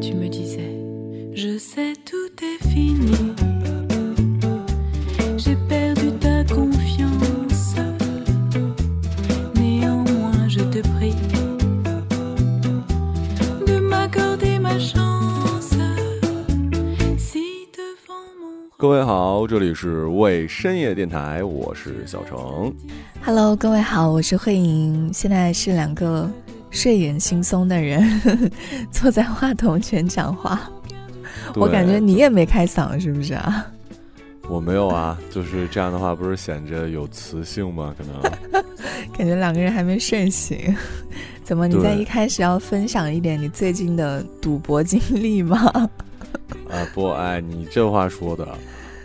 [0.00, 0.74] tu me disais,
[1.34, 3.34] je sais tout est fini.
[5.36, 7.74] J'ai perdu ta confiance.
[9.54, 11.14] Néanmoins, je te prie
[13.66, 15.76] de m'accorder ma chance.
[17.18, 22.74] Si devant mon 各位好，这里是为深夜电台，我是小程。
[23.22, 26.30] Hello，各位好，我是慧莹，现在是两个
[26.71, 28.51] 睡眼惺忪的人
[28.91, 30.59] 坐在话筒前讲话。
[31.55, 33.65] 我感觉你也没开嗓，是不是啊？
[34.47, 37.93] 我没有啊，就是这样的话，不是显着有磁性吗？
[37.97, 38.63] 可能
[39.15, 40.75] 感觉两个人还没睡醒。
[41.43, 41.67] 怎么？
[41.67, 45.57] 你在一开始要分享一点你最近的赌博经历吗？
[46.69, 48.47] 啊不，哎，你这话说的，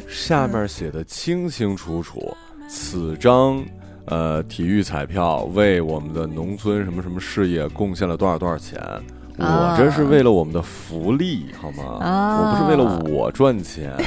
[0.09, 2.37] 下面写的清清楚楚，
[2.69, 3.65] 此张
[4.06, 8.80] 呃体育彩票为我们的农村什么什么事业贡献了多少多少钱。
[9.38, 11.98] 我这是为了我们的福利，好吗？
[12.01, 13.93] 啊我不是为了我赚钱？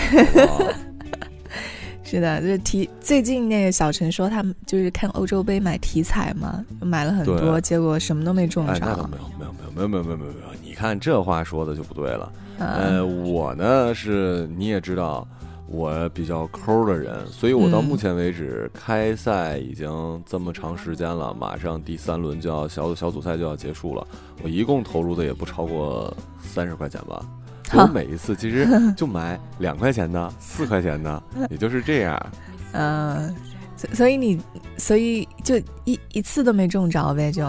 [2.04, 2.90] 是的，就是题。
[3.00, 9.08] 最近那个小陈说他们就是看欧洲杯买体彩嘛，买了很多，结果什么都没中哎，那倒。
[9.08, 10.50] 没有，没有，没有，没有，没有，没有，没有。
[10.64, 12.32] 你看这话说的就不对了。
[12.58, 15.28] 呃，嗯我呢是你也知道，
[15.72, 24.06] 我比较抠的人，所以我到嗯目前为止、开赛已经这么长时间了，马上第三轮就要小小组赛就要结束了，
[24.42, 26.12] 我一共投入的也不超过
[26.42, 27.24] 三十块钱吧。
[27.78, 28.68] 我每一次其实
[28.98, 32.32] 就买两块钱的、四块钱的， 也就是这样。
[32.72, 33.36] 嗯，
[33.78, 34.42] 所所以你
[34.76, 37.46] 所以就一一次都没中着呗，就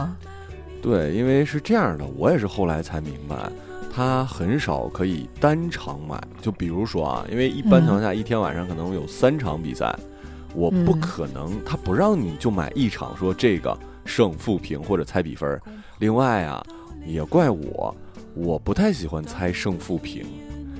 [0.83, 3.51] 对，因为是这样的，我也是后来才明白，
[3.93, 6.19] 它很少可以单场买。
[6.41, 9.95] 就比如说啊，因为一般情况下，一天晚上可能有三场比赛，
[10.55, 15.61] 我不嗯可能，他不让你就买一场，说这个胜负平或者猜比分儿。
[15.99, 16.65] 另外啊，
[17.05, 17.95] 也怪我，
[18.35, 20.25] 我不太喜欢猜胜负平，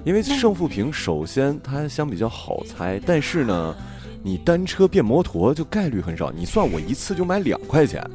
[0.05, 3.75] 因为胜负平首先它相比较好猜，但是呢。
[4.23, 8.07] 你单车变摩托就概率很少，你算我一次就买两块钱，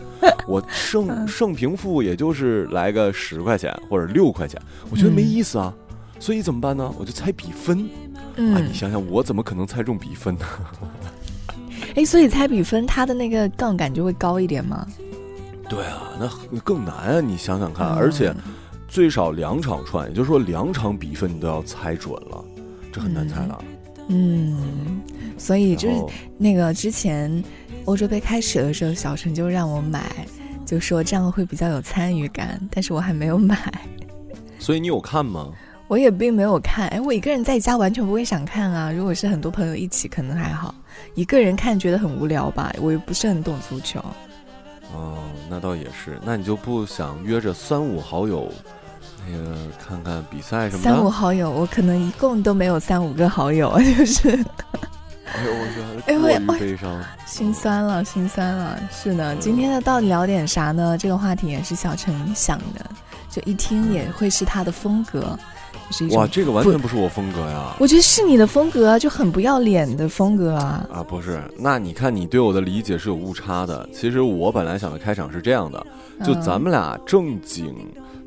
[0.47, 5.73] 我胜胜平负也就是来个十块钱或者六块钱，我觉得没意思啊，
[6.19, 6.93] 所以怎么办呢？
[6.99, 7.79] 我就猜比分、
[8.15, 8.21] 啊！
[8.37, 10.45] 嗯你，想想，我怎么可能猜中比分呢？
[11.95, 14.85] 哎，所以猜比分它的那个杠杆就会高一点吗？
[15.67, 17.21] 对啊，那更难啊！
[17.21, 18.33] 你想想看，嗯而且
[18.87, 22.43] 最少两场串，也就是说两场比分你都要猜准了，
[22.91, 23.57] 这很难猜的。
[24.09, 25.01] 嗯，
[25.37, 25.95] 所以就是
[26.37, 27.43] 那个之前
[27.85, 30.03] 欧洲杯开始的时候，小陈就让我买，
[30.65, 33.71] 就说这样会比较有参与感，但是我还没有买。
[34.59, 35.51] 所以你有看吗？
[35.87, 38.91] 我也并没有看，哎，我一个人在家完全不会想看啊。
[38.91, 40.73] 如果是很多朋友一起，可能还好，
[41.13, 42.73] 一个人看觉得很无聊吧。
[42.81, 44.03] 我又不是很懂足球，
[44.91, 46.17] 哦，那倒也是。
[46.25, 48.51] 那你就不想约着三五好友，
[49.29, 49.55] 那个
[49.87, 50.89] 看看比赛什么的？
[50.89, 54.43] 三五好友，我可能一共都没有三五个好友， 就是
[55.33, 57.03] 哎呦，我觉哎我得过于悲伤。
[57.25, 58.79] 心酸了，心酸了。
[58.91, 60.97] 是的，嗯今天的到底聊点啥呢？
[60.97, 62.85] 这个话题也是小陈想的，
[63.29, 65.37] 就一听也会是他的风格，
[66.11, 67.75] 哇，这个完全不是我风格呀！
[67.79, 70.85] 我觉得是你的风格啊，就很不要脸的风格啊。
[70.93, 73.87] 啊，不是，那你看你对我的理解是有误差的。
[73.91, 75.85] 其实我本来想的开场是这样的，
[76.23, 77.75] 就嗯咱们俩正经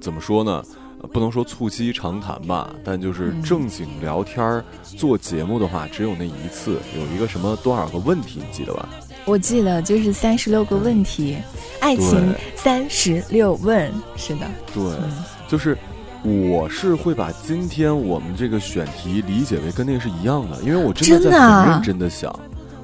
[0.00, 0.62] 怎么说呢？
[1.00, 3.42] 呃不能说促膝长谈吧，但就是嗯。
[3.42, 8.88] 正经聊天儿、做节目的话，只有那一次，有一个什么多少个问题，你记得吧？
[9.25, 11.36] 我记得就是三十六个问题，
[11.81, 15.76] 爱情三十六问，是的，对，嗯就是
[16.22, 22.34] 我是会把今天我们这个选题理解为跟那个是一样的，因为我真的在很认真的想，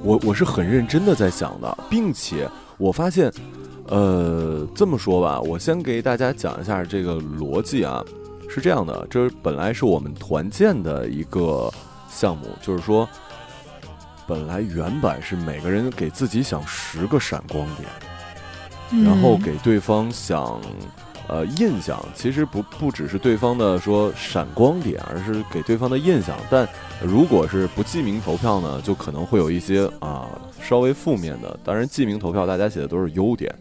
[0.03, 2.47] 我我是很认真的在想的，并且
[2.77, 3.31] 我发现，
[3.87, 8.03] 呃，这么说吧，我先给大家讲一下这个逻辑啊，
[8.49, 11.71] 是这样的，这本来是我们团建的一个
[12.09, 13.07] 项目，就是说，
[14.27, 17.87] 本来原版是每个人给自己想十个闪光点。
[19.03, 20.61] 然后嗯给对方想，
[21.27, 26.37] 呃，印象其实不不只是对方的说闪光点，而是给对方的印象。
[26.51, 26.67] 但
[27.03, 30.29] 如果是不记名投票呢，就可能会有一些啊
[30.61, 31.59] 稍微负面的。
[31.63, 33.53] 当然，记名投票大家写的都是优点。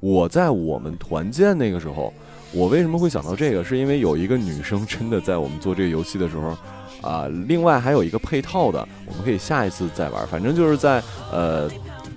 [0.00, 2.12] 我在我们团建那个时候，
[2.52, 3.62] 我为什么会想到这个？
[3.62, 6.56] 是因为有一个女生真的在我们做这个游戏的时候。
[7.02, 10.26] 啊，另外还有一个配套的，我们可以下一次再玩。
[10.26, 11.02] 反正就是在
[11.32, 11.66] 呃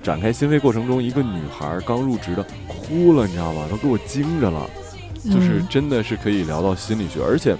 [0.03, 3.65] 展开心扉过程中，一个女孩刚入职的哭了，你知道吗？
[3.71, 4.69] 都给我惊着了，
[5.23, 7.55] 就是嗯真的是可以聊到心理学，而且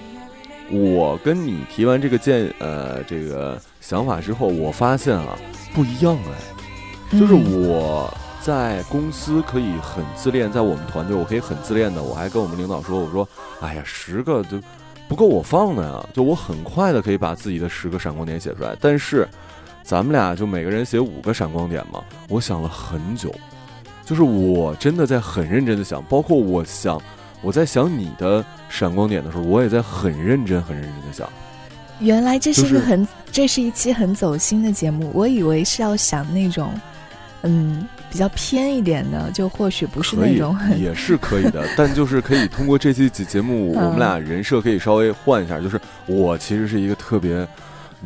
[0.70, 5.34] 我跟你提完这个建呃这个想法之后，我发现啊
[5.72, 13.26] 不一样哎，就是嗯我在公司可以很自恋，在我们团队我可以很自恋的，我还跟我们领导说，我说
[13.62, 14.60] 哎呀十个就
[15.08, 19.26] 不够我放的呀，就我很快的可以把自己的十个闪光点写出来，但是
[19.82, 23.34] 咱们俩就每个人写五个闪光点嘛，我想了很久，
[24.04, 27.00] 就是我真的在很认真的想，包括我想
[27.40, 31.26] 我在想你的闪光点的时候，我也在很认真很认真的想。
[32.00, 35.10] 原来这是一就是个很，这是一期很走心的节目。
[35.14, 36.74] 我以为是要想那种，
[37.42, 47.46] 嗯，比较偏一点的，就或许不是那种很，也是可以的， 但就是可以通过这期节节目，嗯我们俩人设可以稍微换一下，就是我其实是一个特别。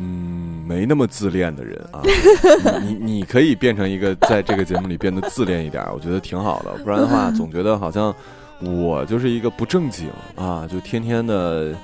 [0.01, 2.01] 嗯，没那么自恋的人啊，
[2.81, 6.71] 你你你可以变成一个在这个节目里变得自恋一点，我觉得挺好的。
[6.85, 8.15] 不然的话，总觉得好像
[8.61, 11.75] 我就是一个不正经啊，就天天的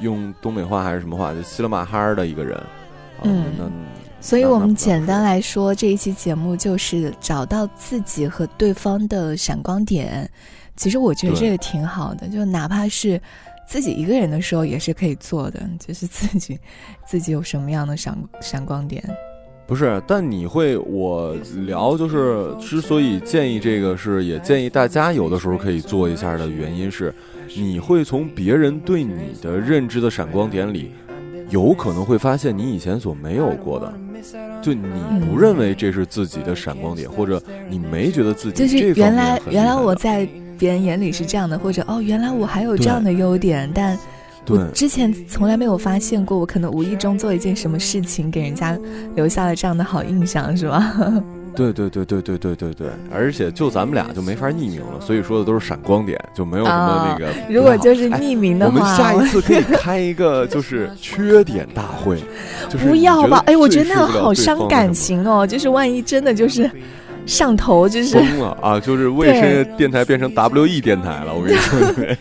[0.00, 2.56] 用东北话还是什么话，就稀里马哈的一个人。
[2.56, 3.64] 啊、嗯那
[4.20, 10.28] 所以我们简单来说，这一期节目就是找到自己和对方的闪光点。
[10.76, 13.20] 其实我觉得这个挺好的，就哪怕是
[13.66, 16.58] 自己一个人的时候也是可以做的，就是自己
[17.06, 19.02] 自己有什么样的闪闪光点。
[19.66, 21.34] 不是，但你会我
[21.66, 27.14] 聊就是之所以建议这个是，也建议大家有的时候可以做一下的原因是，
[27.56, 30.92] 你会从别人对你的认知的闪光点里，
[31.50, 33.92] 有可能会发现你以前所没有过的，
[34.62, 34.82] 就你
[35.26, 40.28] 不认为这是自己的闪光点，或者你没觉得自己就是原来原来我在
[40.58, 43.96] 别人眼里是这样的，或者哦，原来我还有这样的优点，但
[44.48, 44.70] 我对。
[44.72, 48.78] 之前从来没有发现过，我可能无意中做一件什么事情，给人家
[49.14, 50.94] 留下了这样的好印象，是吧？
[51.58, 57.26] 对对对对对对对对，而且就咱们俩就没法匿名了，所以说的都是闪光点，就没有什么那个。
[57.26, 62.22] 啊如果就是哎匿名的话我们话，下一次可以开一个就是缺点大会，
[62.70, 62.94] 就是不？
[62.94, 65.44] 要吧哎，我觉得那样好伤感情哦。
[65.44, 66.70] 就是万一真的就是
[67.26, 68.78] 上头，就是疯了啊！
[68.78, 71.78] 就是卫生电台变成 WE 电台了，我跟你说。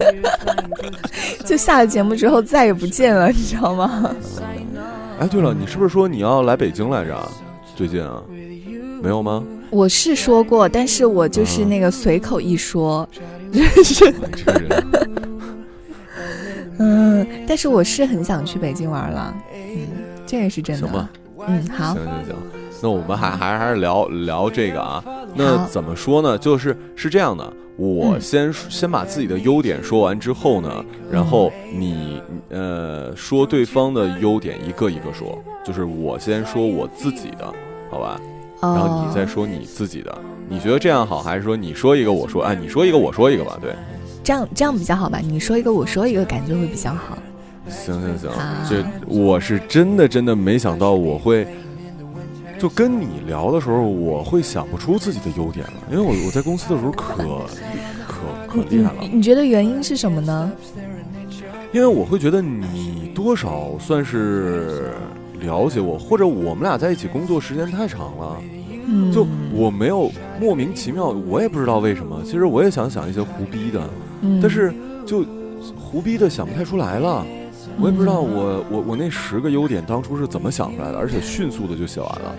[1.46, 4.10] 就下了节目之后再也不见了，你知道吗？
[5.20, 7.16] 哎，对了，你是不是说你要来北京来着？
[7.76, 8.22] 最近啊，
[9.02, 9.42] 没有吗？
[9.70, 13.08] 我是说过，但是我就是啊那个随口一说，
[13.52, 14.86] 就是哎这个人，
[16.78, 19.86] 嗯，但是我是很想去北京玩了，嗯，
[20.26, 20.86] 这个是真的。
[20.86, 21.10] 行吧，
[21.46, 21.94] 嗯，好。
[21.94, 22.36] 行，行行，
[22.82, 25.04] 那我们还还还是聊聊这个啊。
[25.34, 26.36] 那怎么说呢？
[26.36, 28.20] 就是是这样的，我嗯。
[28.20, 37.52] 先、先把自己的优点说完之后呢，然后你呃说对方的优点一个一个说，就是我先说我自己的，
[37.90, 38.20] 好吧？
[38.60, 40.16] 哦，然后你再说你自己的。
[40.48, 42.42] 你觉得这样好，还是说你说一个我说？
[42.42, 43.58] 哎，你说一个我说一个吧？
[43.60, 43.74] 对，
[44.22, 45.18] 这样这样比较好吧？
[45.18, 47.16] 你说一个，我说一个，感觉会比较好。
[47.68, 51.46] 行行行，啊这我是真的真的没想到我会。
[52.58, 57.24] 就跟你聊的时候，我会想不出自己的优点了，因为我我在公司的时候可
[58.06, 60.52] 可可厉害了你，你觉得原因是什么呢？
[61.72, 64.90] 因为我会觉得你多少算是
[65.40, 68.36] 了解我，或者我们俩在一起工作时间太长了，
[68.86, 70.10] 嗯，就我没有
[70.40, 72.22] 莫名其妙，我也不知道为什么。
[72.24, 73.88] 其实我也想想一些胡逼的，
[74.20, 74.72] 嗯，但是
[75.06, 75.24] 就
[75.76, 77.24] 胡逼的想不太出来了。
[77.78, 82.34] 我也不知道嗯我我我那十个优点当初是怎么想出来的，而且迅速的就写完了。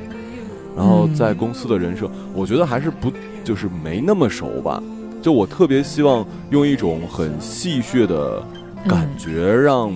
[0.75, 3.12] 然后嗯在公司的人设，我觉得还是不
[3.44, 4.81] 就是没那么熟吧。
[5.21, 8.42] 就我特别希望用一种很戏谑的
[8.88, 9.92] 感嗯觉让，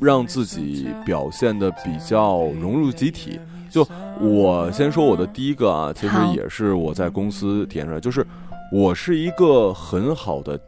[0.00, 3.38] 让自己表现的比较融入集体。
[3.70, 3.86] 就
[4.20, 8.26] 我先说我的第一个啊，其实也是我在公司体现出来，就是
[8.72, 10.58] 我是一个很好的，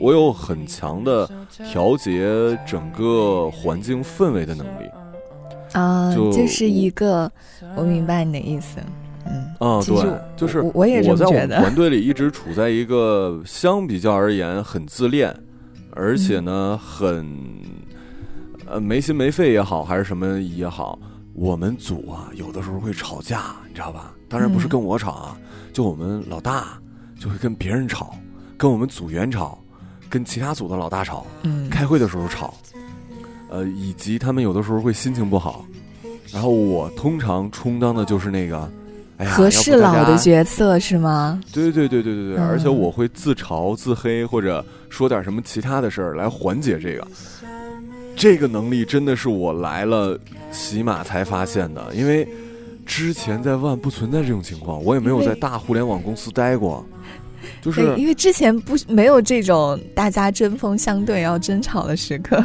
[0.00, 1.28] 我有很强的
[1.70, 4.90] 调节整个环境氛围的能力。
[5.72, 7.30] 啊，就就是一个，
[7.76, 8.80] 我明白你的意思。
[9.26, 9.94] 嗯，啊，对，
[10.36, 11.56] 就是我我也这我在我么觉得。
[11.56, 15.32] 们团队里一直处在一个相比较而言很自恋，
[15.92, 17.24] 而且呢很
[18.70, 20.98] 呃没心没肺也好，还是什么也好，
[21.34, 24.14] 我们组啊有的时候会吵架，你知道吧？
[24.28, 25.36] 当然不是嗯跟我吵啊，
[25.72, 26.78] 就我们老大
[27.18, 28.14] 就会跟别人吵，
[28.56, 29.58] 跟我们组员吵，
[30.08, 32.54] 跟其他组的老大吵，嗯，开会的时候吵，
[33.50, 35.64] 呃，以及他们有的时候会心情不好，
[36.32, 38.70] 然后我通常充当的就是那个，
[39.16, 41.40] 哎呀，要和事不大家佬的角色是吗？
[41.52, 47.04] 对对对对对对，嗯而且我会自嘲自黑或者说点什么其他的事儿来缓解这个。
[48.20, 50.18] 这个能力真的是我来了
[50.52, 52.28] 喜马才发现的，因为
[52.84, 56.84] 之前在万不存在这种情况，我也没有在大互联网公司待过，
[57.62, 62.44] 就，是因为之前不没有这种大家针锋相对要争吵的时刻。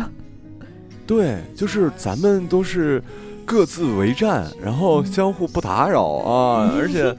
[1.05, 3.03] 对，就是咱们都是
[3.44, 7.13] 各自为战，然后相互不打扰啊， 而且。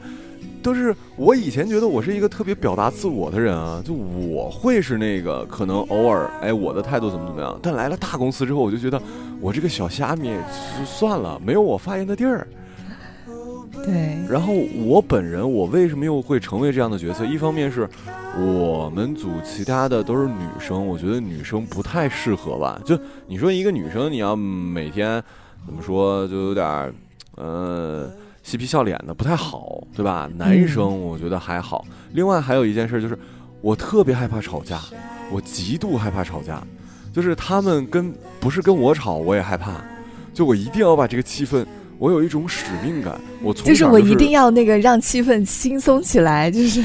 [0.66, 9.00] 都是我以前觉得我是一个特别表达自我的人啊，就我会是那个可能偶尔哎我的态度怎么怎么样，但来了大公司之后，我就觉得
[9.40, 10.34] 我这个小虾米
[10.76, 12.48] 就算了，没有我发言的地儿。
[13.84, 14.52] 对，然后
[14.84, 17.24] 我本人，我为什么又会成为这样的角色？
[17.24, 17.88] 一方面是
[18.36, 22.80] 我们组其他的都是女生，我觉得女生不太适合吧。
[22.84, 25.22] 就你说一个女生，你要每天
[25.64, 26.92] 怎么说，就有点
[27.36, 28.10] 嗯呃
[28.46, 30.30] 嬉皮笑脸的，不太好，对吧？
[30.36, 31.84] 男生我觉得还好。
[32.12, 33.18] 另外还有一件事就是，
[33.60, 34.80] 我特别害怕吵架，
[35.32, 36.62] 我极度害怕吵架，
[37.12, 39.84] 就是他们跟不是跟我吵，我也害怕，
[40.32, 41.66] 就我一定要把这个气氛。
[41.98, 46.80] 我有一种使命感，我从就是我一定要那个让气氛轻松起来，就是，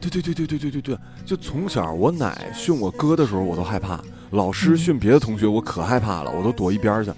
[0.00, 0.96] 对对对对对对对对，
[1.26, 4.00] 就从小我奶训我哥的时候我都害怕，
[4.30, 7.10] 老师训别的同学我可害怕了，我都躲一边去，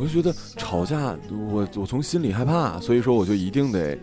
[0.00, 1.14] 我就觉得吵架
[1.52, 3.98] 我我从心里害怕，所以说我就一定得，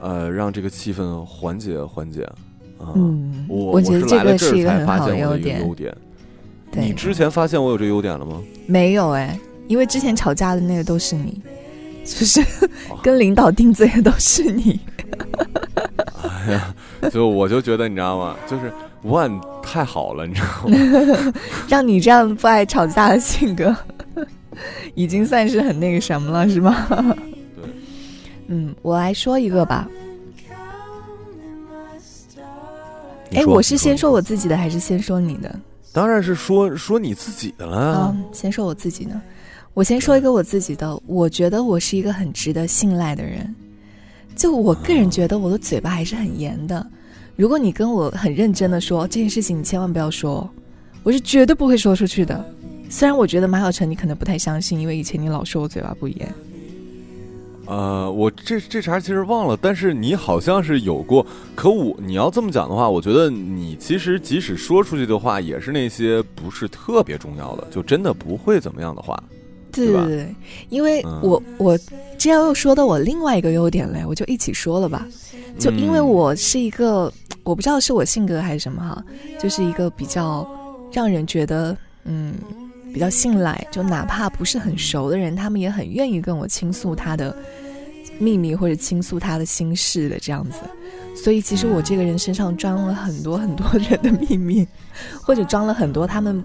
[0.00, 2.22] 呃，让这个气氛缓解缓解，
[2.78, 2.88] 啊，
[3.46, 5.36] 我我觉得这个是一个很好的优
[5.74, 5.94] 点，
[6.72, 8.40] 你之前发现我有这优点了吗？
[8.66, 11.42] 没有哎，因为之前吵架的那个都是你。
[12.06, 12.44] 就是
[13.02, 14.78] 跟领导定罪的都是你，
[16.22, 16.74] 哎呀，
[17.10, 18.36] 就我就觉得你知道吗？
[18.46, 18.70] 就是
[19.04, 19.30] 万
[19.62, 21.32] 太好了，你知道吗？
[21.66, 23.74] 让你这样不爱吵架的性格，
[24.94, 26.86] 已经算是很那个什么了，是吗？
[26.88, 27.64] 对，
[28.48, 29.88] 嗯，我来说一个吧。
[33.32, 35.58] 哎，我是先说我自己的，还是先说你的？
[35.92, 38.14] 当然是说说你自己的了。
[38.14, 39.20] 嗯，先说我自己的。
[39.72, 43.52] 我先说一个我自己的，我觉得我是一个很值得信赖的人。
[44.36, 46.84] 就我个人觉得，我的嘴巴还是很严的。
[47.34, 50.48] 如果你跟我很认真的说这件事情，你千万不要说，
[51.02, 52.44] 我是绝对不会说出去的。
[52.94, 56.34] 虽然我觉得马小晨你可能不太相信，因为以前你老说我嘴巴不严。
[57.66, 61.26] 呃，我这这茬其实忘了，但是你好像是有过。
[61.56, 69.20] 可我你要这么讲的话，我觉得你其实即使说出去的话，也是那些不是特别重要的，就真的不会怎么样的话。
[69.72, 70.34] 对对对，
[70.68, 71.76] 因为我我
[72.16, 75.04] 这样又说到我另外一个优点嘞，我就一起说了吧。
[75.58, 79.04] 就因为我是一个，我不知道是我性格还是什么哈，
[79.40, 80.48] 就是一个比较
[80.92, 82.34] 让人觉得嗯
[82.94, 87.36] 比较信赖，就哪怕不是很熟的人，他们也很愿意跟我倾诉他的
[88.18, 90.60] 秘密或者倾诉他的心事的这样子。
[91.14, 94.66] 所以其实我这个人身上装了很多很多 人的秘密，
[95.20, 96.42] 或者装了很多他们。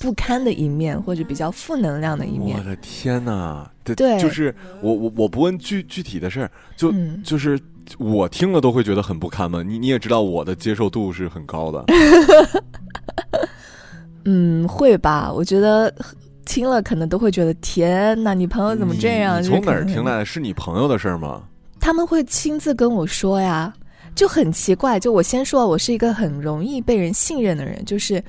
[0.00, 2.56] 不堪的一面，或者比较负能量的一面。
[2.56, 3.68] 我的天哪！
[3.82, 7.58] 对，就是我我我不问具具体的事儿，就就是
[7.98, 9.60] 我听了都会觉得很不堪嘛。
[9.60, 11.84] 你你也知道我的接受度是很高的。
[14.30, 15.32] 嗯，会吧？
[15.32, 15.90] 我觉得
[16.44, 19.42] 听了可能都会觉得天呐，你朋友怎么这样？
[19.42, 20.24] 从哪儿听来的？
[20.26, 21.42] 是你朋友的事儿吗？
[21.80, 23.72] 他们会亲自跟我说呀，
[24.14, 25.00] 就很奇怪。
[25.00, 28.22] 就我先说，我是一个很容易被人信任的人，就是。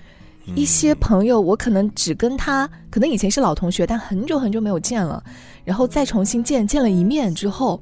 [0.55, 5.23] 一些朋友，我可能只跟他，可能以前是老同学，但很久很久没有见了，
[5.63, 7.79] 然后再重新见，见了一面之后，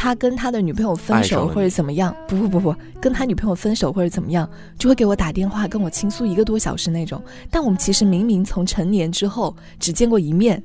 [0.00, 7.20] 他跟他的女朋友分手或者怎么样，不不不不，跟他女朋友分手或者怎么样，就会给我打电话跟我倾诉一个多小时那种。
[7.50, 10.62] 但我们其实明明从成年之后只见过一面。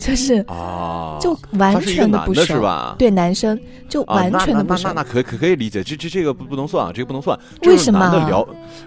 [0.00, 2.96] 就是啊，就完全的不熟，是吧？
[2.98, 4.84] 对，男生就完全的不熟。
[4.84, 7.38] 那那那可可可以理解，这这这个不不能算啊，这个不能算。
[7.66, 8.00] 为什么？
[8.00, 8.42] 男的聊，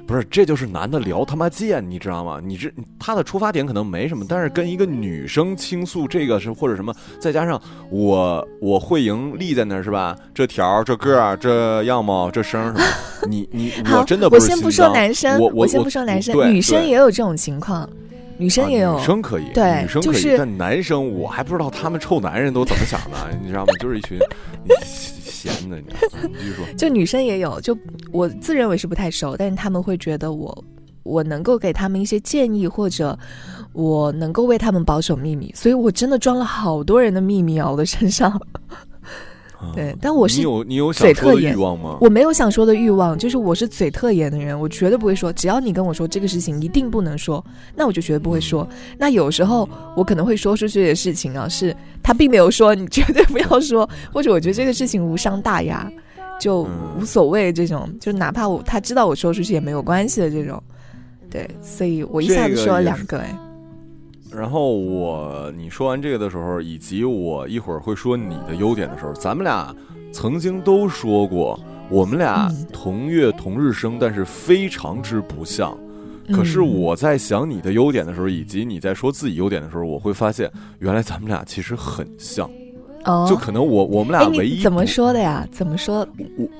[0.07, 2.41] 不是，这就是男的聊他妈贱，你知道吗？
[2.43, 2.67] 你这
[2.99, 10.17] 他的出发点可能没什么，但是跟一个女生倾诉这个是或者什么，再加上我我会赢立在那儿是吧？
[10.33, 12.81] 这条这个这样貌这声什么？
[13.29, 17.87] 你你我真的我先不说男生，我我先不说男生，女生也有这种情况。
[18.37, 23.73] 女生也有，女生可以，对，女生可以，但男生我还不知道他们臭男人都怎么想 的，你知道吗？
[23.79, 24.19] 就是一群
[24.83, 25.85] 闲的，你
[26.37, 26.65] 继续说。
[26.77, 27.77] 就女生也有，就
[28.11, 30.63] 我自认为是不太熟，但是他们会觉得我
[31.03, 33.17] 我能够给他们一些建议，或者
[33.73, 38.41] 我能够为他们保守秘密，所以我真的装了好多人的秘密啊，我的身上。
[39.75, 41.97] 对，但我是你有你有想说的欲望吗？
[42.01, 45.31] 我没有想说的欲望，就是我是嘴特严的人，我绝对不会说。
[45.33, 47.43] 只要你跟我说这个事情一定不能说，
[47.75, 48.67] 那我就绝对不会说。
[48.97, 55.91] 那有时候我可能会说出去的事情啊，是他并没有说，你绝对不要说，或者我觉得这个事情无伤大雅，
[56.39, 56.67] 就
[56.97, 57.51] 无所谓。
[57.53, 60.61] 这种就哪怕我他知道我说出去也没有关系的这种。
[61.29, 63.37] 对，所以我一下子说了两个哎。
[64.35, 69.73] 然后我你说完这个的时候，以及我一会儿会说你的优点的时候，咱们俩
[70.11, 71.59] 曾经都说过，
[71.89, 75.77] 我们俩同月同日生，但是非常之不像。
[76.33, 80.49] 可是我在想你的优点的时候，以及你在说自己优点的时候，我会发现，
[80.79, 82.49] 原来咱们俩其实很像。
[83.05, 85.45] 哦，就可能我我们俩唯一怎么说的呀？
[85.51, 86.07] 怎么说？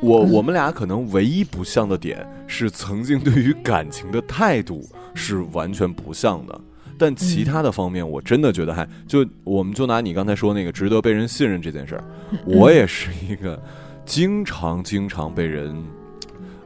[0.02, 6.60] 我我我们俩可能唯一不像的点是曾经对于感情的态度是完全不像的，
[7.04, 12.04] 但其他的方面我真的觉得还就我们就拿你刚才说那个值得被人信任这件事儿，
[12.46, 13.62] 我也是一个
[14.06, 15.76] 经常经常被人。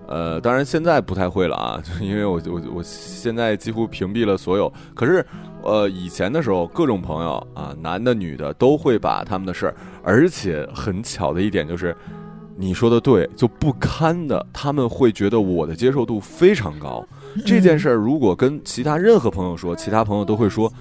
[0.09, 4.71] 呃，当然现在不太会了啊，就因为我我我现在几乎屏蔽了所有。
[4.95, 5.25] 可是，
[5.63, 11.93] 呃，以前的时候，各种朋友啊，男的女的都会把他们的事儿，而且很巧的一点就是，
[12.55, 17.05] 你说的对，就不堪的，他们会觉得我的接受度非常高。
[17.45, 20.71] 这件事儿如果跟其他任何朋友说，其他朋友都会说，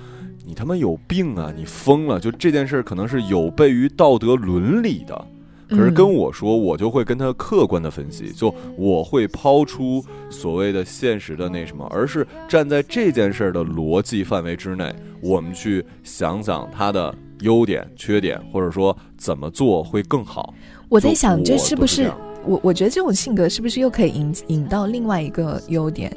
[0.44, 2.18] 你他妈有病啊，你疯了。
[2.20, 5.26] 就这件事儿可能是有悖于道德伦理的。
[5.68, 20.54] 可是跟我说，我就会跟他客观的分析，就我会抛出所谓的现实的那什么，而是站在这件事儿的逻辑范围之内，我们去想想他的优点、缺点，或者说怎么做会更好。
[20.88, 22.12] 我在想，这是不是
[22.44, 22.60] 我？
[22.62, 26.16] 我觉得这种性格是不是又可以引引到另外一个优点，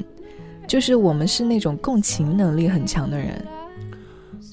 [0.70, 3.44] 就是我们是那种共情能力很强的人。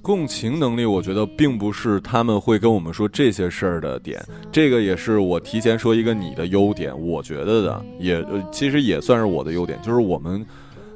[0.02, 4.20] 共情能力，我觉得并不是他们会跟我们说这些事儿的点。
[4.52, 10.44] 这个也是我提前说一个你的优点，我觉得的也其实也算是我的优点，就是我们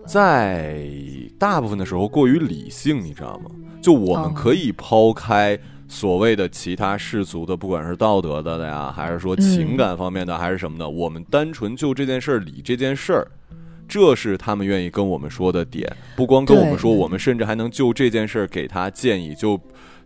[0.08, 0.88] 在
[1.38, 3.52] 大部分的时候过于理性，你知道吗？
[3.80, 5.56] 就我们可以抛开
[5.88, 13.28] 所谓的其他世俗的，不管是道德的呀，还是说情感方面的，还是什么的，我们单纯就这件事儿理这件事儿。
[13.92, 19.36] 这是他们愿意跟我们说的点，不光跟我们说，我们甚至还能就这件事儿给他建议。
[19.36, 19.60] 就，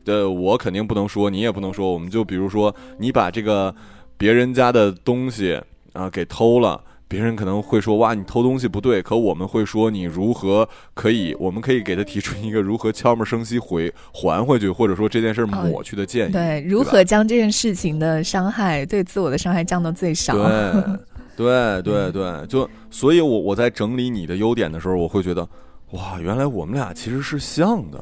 [0.06, 1.94] 呃，我肯定不能说，你也不能说。
[1.94, 3.76] 我们就比如说，你把这个
[4.18, 5.62] 别人家的东西
[5.94, 9.02] 啊给偷了，别人可能会说哇，你偷东西不对。
[9.02, 16.32] 可我们会说你如何可以，我们可以给他提出一个如何悄没声息回还回去，或者说这件事抹去的建议。
[16.32, 20.34] 对，如何将这件事情的伤害对自我的伤害降到最少。
[20.38, 21.00] 对。
[21.38, 25.46] 对对对，就所以，我我在整理你的优点的时候，我会觉得，
[25.92, 28.02] 哇，原来我们俩其实是像的，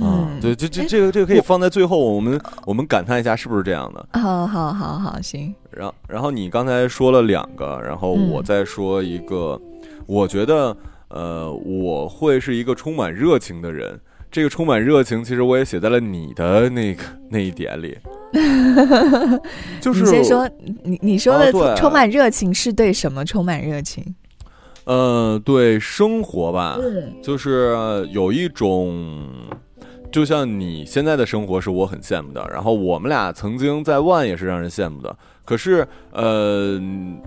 [0.00, 4.20] 啊，对，这这这个这个可以放在最后，我们我们感叹一下，是不是这样的？
[4.20, 5.54] 好好好好，行。
[5.70, 9.60] 然后然后你刚才说了两个，然后我再说一个，
[10.06, 10.76] 我觉得，
[11.08, 14.00] 呃，我会是一个充满热情的人。
[14.32, 17.98] 这个充满热情，其实我也写在了你的那个那一点里。
[19.80, 20.48] 就是你先说，
[20.84, 24.14] 你你说的充满热情是对什么充满热情？
[24.84, 26.78] 呃，对生活吧，
[27.20, 27.76] 就是
[28.12, 29.28] 有一种，
[30.10, 32.46] 就像你现在的生活是我很羡慕的。
[32.52, 35.16] 然后我们俩曾经在万也是让人羡慕的。
[35.44, 36.80] 可是，呃，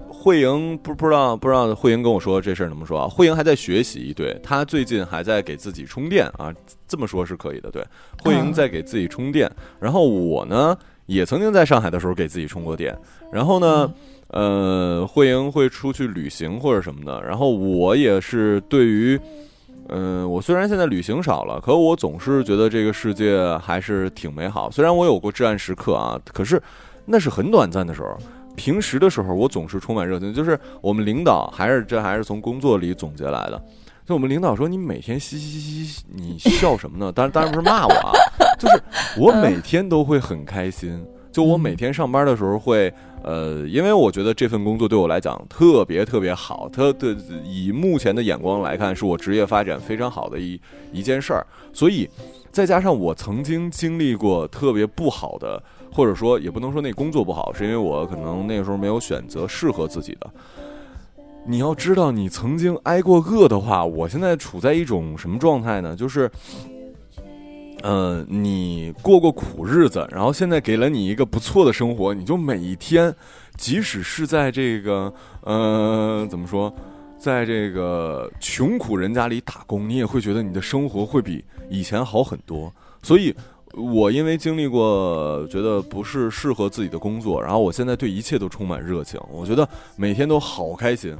[0.07, 3.07] 慧莹不不知道不知道，慧莹跟我说这事儿怎么说啊？
[3.07, 6.53] 慧莹还在学习，对她最近还在给自己充电啊，
[6.87, 7.69] 这么说是可以的。
[7.69, 7.83] 对，
[8.23, 10.77] 慧莹在给自己充电，然后我呢？
[11.05, 12.97] 也曾经在上海的时候给自己充过电，
[13.29, 13.93] 然后呢，
[14.29, 19.19] 呃，慧莹会出去旅行或者什么的，然后我也是对于，
[19.89, 24.71] 嗯，我虽然现在旅行少了，可我总是觉得这个世界还是挺美好。
[24.71, 26.61] 虽然我有过至暗时刻啊，可是
[27.05, 28.17] 那是很短暂的时候。
[28.55, 30.31] 平时的时候，我总是充满热情。
[30.31, 33.59] 就是我们领导还是这还是从工作里总结来的。
[34.05, 38.11] 就我们领导说：“你每天嘻嘻嘻嘻，你笑什么呢？”当然，当然不是骂我啊，
[38.59, 38.83] 就是
[39.17, 41.03] 我每天都会很开心。
[41.33, 42.93] 就我每天上班的时候会，
[43.23, 51.43] 呃，因为我觉得这份工作对我来讲特别特别好，特的以目前的眼光来看，是我职业发展非常好的一一件事儿。
[51.73, 52.07] 所以，
[52.51, 60.29] 再加上我曾经经历过特别不好的，或者说也不能说那工作不好，是因为我可能那个时候没有选择适合自己的。
[61.47, 65.95] 你要知道，你曾经挨过饿的话，我现在处在一种什么状态呢？
[65.95, 66.29] 就是，
[67.83, 73.13] 呃，你过过苦日子，然后现在给了你一个不错的生活，你就每一天，
[73.57, 76.73] 即使是在这个，呃，怎么说，
[77.19, 82.73] 在这个穷苦人家里打工，你也会觉得你的生活会比以前好很多。
[83.01, 83.35] 所以，
[83.73, 89.67] 我因为经历过，觉得不是适合自己的工作，然后我现在对一切都充满热情，我觉得
[89.97, 91.13] 每天都好开心。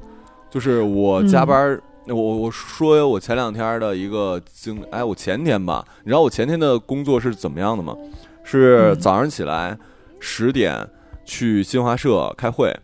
[0.50, 7.96] 就是我加班，我我说我前两天的一个经，哎，我前天吧，你知道我前天的工作是怎么样的吗？
[8.44, 9.78] 是早上起来
[10.20, 10.86] 十点
[11.24, 12.76] 去新华社开会，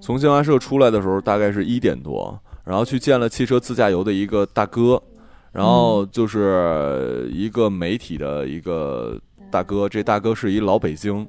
[0.00, 5.02] 从新华社出来的时候大概是一点多，然后去见了汽车自驾游的一个大哥，
[5.50, 9.18] 然后就是一个媒体的一个
[9.50, 11.26] 大哥，这大哥是一老北京。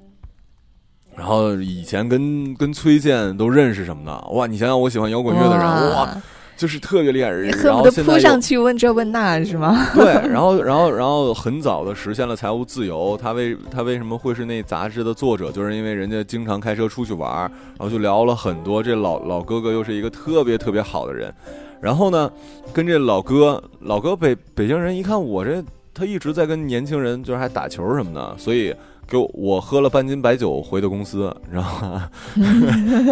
[1.16, 4.48] 然后以前跟跟崔健都认识什么的哇！
[4.48, 6.10] 你想想，我喜欢摇滚乐的人哇，
[6.56, 9.88] 就是特别厉害，恨不得扑上去问这问那，是吗？
[9.96, 13.18] 对，然后然后然后很早的实现了财务自由。
[13.22, 15.52] 他为他为什么会是那杂志的作者？
[15.52, 18.82] 就是因为人家经常开车出去玩，然后就聊了很多。
[18.82, 21.34] 这老老哥哥又是一个特别特别好的人，
[21.82, 22.32] 然后呢，
[22.72, 25.64] 跟这老哥老哥北北京人一看我这
[25.94, 28.74] 他一直在跟年轻人就是还打球什么的，所以。
[29.08, 32.00] 给我喝了半斤白酒回的公司，然后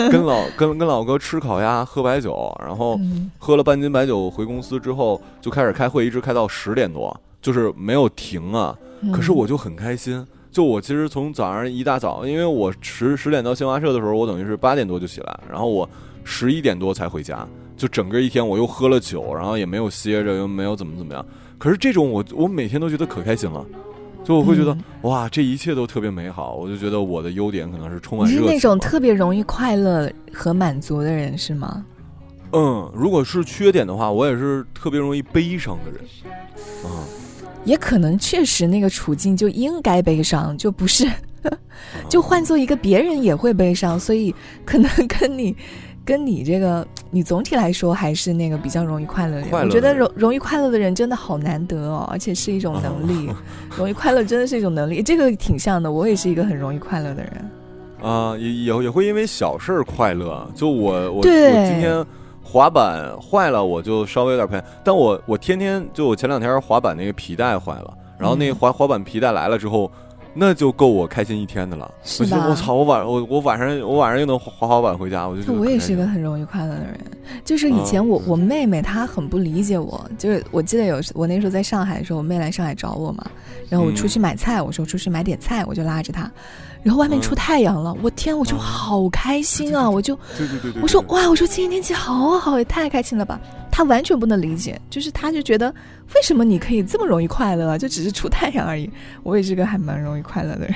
[0.10, 3.00] 跟老跟跟老哥吃烤鸭喝白酒，然后
[3.38, 8.76] 喝了半斤白酒回公司之后就开始开会，一直开到十点多，就是没有停啊。
[9.14, 15.88] 可是我就很开心，就我其实从早上一大早，因为我十十点到新华社的时候，我等于是八点多就起来，然后我
[16.24, 21.26] 十一点多才回家，就整个一天我又喝了酒，然后也没有歇着，又没有怎么怎么样。
[21.58, 23.66] 可是这种我我每天都觉得可开心了。
[24.24, 26.54] 就我会觉得哇，这一切都特别美好。
[26.54, 28.28] 我就觉得我的优点可能是充满。
[28.28, 31.86] 你是那种特别容易快乐和满足的人是吗？
[32.54, 36.02] 嗯，如果是缺点的话，我也是特别容易悲伤的人。
[36.86, 37.04] 嗯，
[37.66, 41.10] 也可能确实那个处境就应该悲伤，就不是，
[42.10, 44.34] 就换做一个别人也会悲伤，所以
[44.66, 45.56] 可能跟你。
[46.04, 49.52] 跟你这个， 你总体来说还是那个比较容易快乐的人。
[49.52, 53.30] 我觉得容容易快乐的人真的好难得哦，而且是一种能力。
[53.78, 55.92] 容易快乐真的是一种能力，这个挺像的。
[55.92, 57.52] 我也是一个很容易快乐的人。
[58.02, 60.50] 啊，也也也会因为小事儿快乐。
[60.56, 62.04] 就我我我今天
[62.42, 64.64] 滑板坏了，我就稍微有点偏。
[64.84, 69.92] 但我我天天就我前两天滑板那个皮带坏了，然后那个滑滑板皮带来了之后。
[70.34, 71.92] 那就够我开心一天的了。
[72.04, 72.48] 是吧？
[72.50, 72.74] 我操！
[72.74, 75.60] 我晚我我晚上我晚上又能滑滑板回家，我就觉得。
[75.60, 77.00] 我也是一个很容易快乐的人。
[77.44, 83.26] 就是以前我我妹妹她很不理解我，就是我记得有我那时候在上海的时候，我妹来上海找我嘛，
[83.70, 86.30] 然后我出去买菜，我说出去买点菜，我就拉着她。
[86.84, 89.88] 然后外面出太阳了，我天，我就好开心啊！
[89.88, 93.40] 我就对对对，我说哇，我说今天天气好好，也太开心了吧！
[93.72, 95.70] 他完全不能理解，就是他就觉得
[96.16, 98.90] 为什么你可以这么容易快乐，就只是出太阳而已。
[99.22, 100.76] 我也是个还蛮容易快乐的人。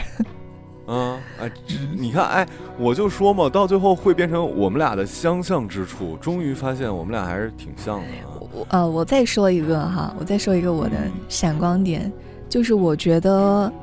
[0.87, 1.51] 嗯，哎，
[1.97, 8.07] 你看，哎，我就说嘛，到最后会变成我们俩的相像之处，终于发现我们俩还是挺像的。
[8.51, 10.95] 我呃，我再说一个哈，我再说一个我的
[11.27, 12.13] 闪光点，
[12.47, 13.73] 就是我觉得。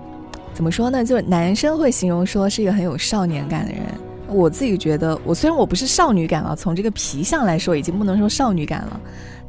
[0.55, 1.05] 怎么说呢？
[1.05, 3.83] 就是男生会形容说是一个很有少年感的人。
[4.29, 9.01] 我自己觉得，我虽然我不是少女感啊，从这个皮相来说已经不能说少女感了，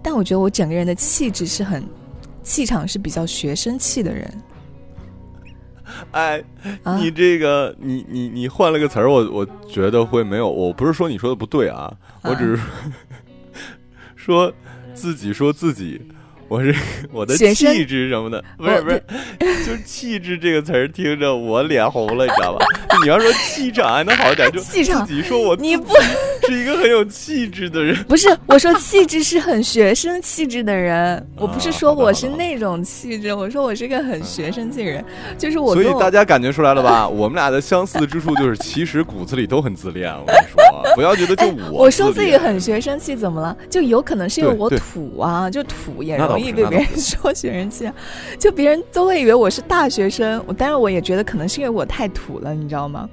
[0.02, 1.84] 但我觉得我整个人的气质是很，
[2.42, 4.34] 气场是比较学生气的人。
[6.12, 6.44] 哎，
[7.00, 10.50] 你这个，你你你换了个词儿，我我觉得会没有。
[10.50, 12.62] 我不是说你说的不对啊，我只是
[14.16, 14.52] 说
[14.94, 16.02] 自己 说自己。
[16.48, 16.76] 我是
[17.12, 19.04] 我的气质什么的，不是不是，
[19.66, 22.66] 就气质这个词儿听着我脸红了，你知道吧？
[23.04, 24.84] 你要说气场还能好一点，就 气。
[24.84, 25.94] 自己说我你不
[26.48, 35.04] 是一个很有气质的人， 不是我说气质是很学生气质的人， 我不是说我是那种气质，我说我是一个很学生气人，
[35.38, 35.74] 就是我。
[35.74, 37.08] 所以大家感觉出来了吧？
[37.10, 40.12] 我们俩的相似之处就是其实骨子里都很自恋。
[40.14, 41.84] 我跟你说，不要觉得就我。
[41.84, 43.56] 我说自己很学生气怎么了？
[43.70, 47.90] 就有可能是因为我土啊，就土也容易被别人说学生气，
[48.40, 50.44] 就别人都会以为我是大学生。
[50.46, 53.10] 我当然我也觉得可能是因为我太土了，你知道吗？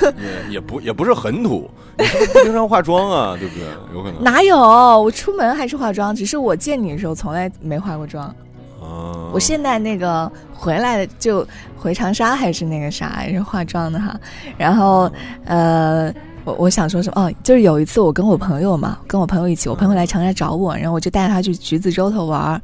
[0.00, 3.64] 也 也不也不是很土，你是不经常化妆啊，对不对？
[3.94, 4.56] 有可能哪有？
[4.58, 8.34] 我出门还是化妆，只是我见你的时候从来没化过妆。
[8.80, 14.18] 哦，我现在那个回来就回长沙还是那个啥，还是化妆的哈。
[14.58, 15.10] 然后
[15.44, 16.12] 呃，
[16.44, 17.22] 我我想说什么？
[17.24, 22.60] 哦，就是有一次我跟我朋友嘛，跟我朋友一起，我朋友来长沙找我，然后我就带他去橘子洲头玩。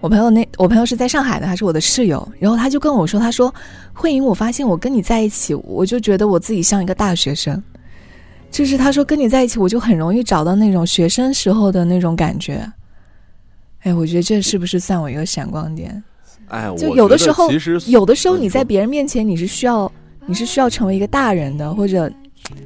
[0.00, 3.52] 我朋友那我朋友是在上海的，他是我的室友，然后他就跟我说，他说
[3.92, 7.60] 慧莹，我发现我跟你在一起，我就觉得我自己像一个大学生，
[8.50, 12.64] 就是他说跟你在一起，我就很容易找到那种学生时候的那种感觉。
[13.80, 16.02] 哎，我觉得这是不是算我一个闪光点？
[16.48, 19.90] 哎，就有的时候，其实有的时候你在别人面前你是需要
[20.26, 22.10] 你是需要成为一个大人的，或者。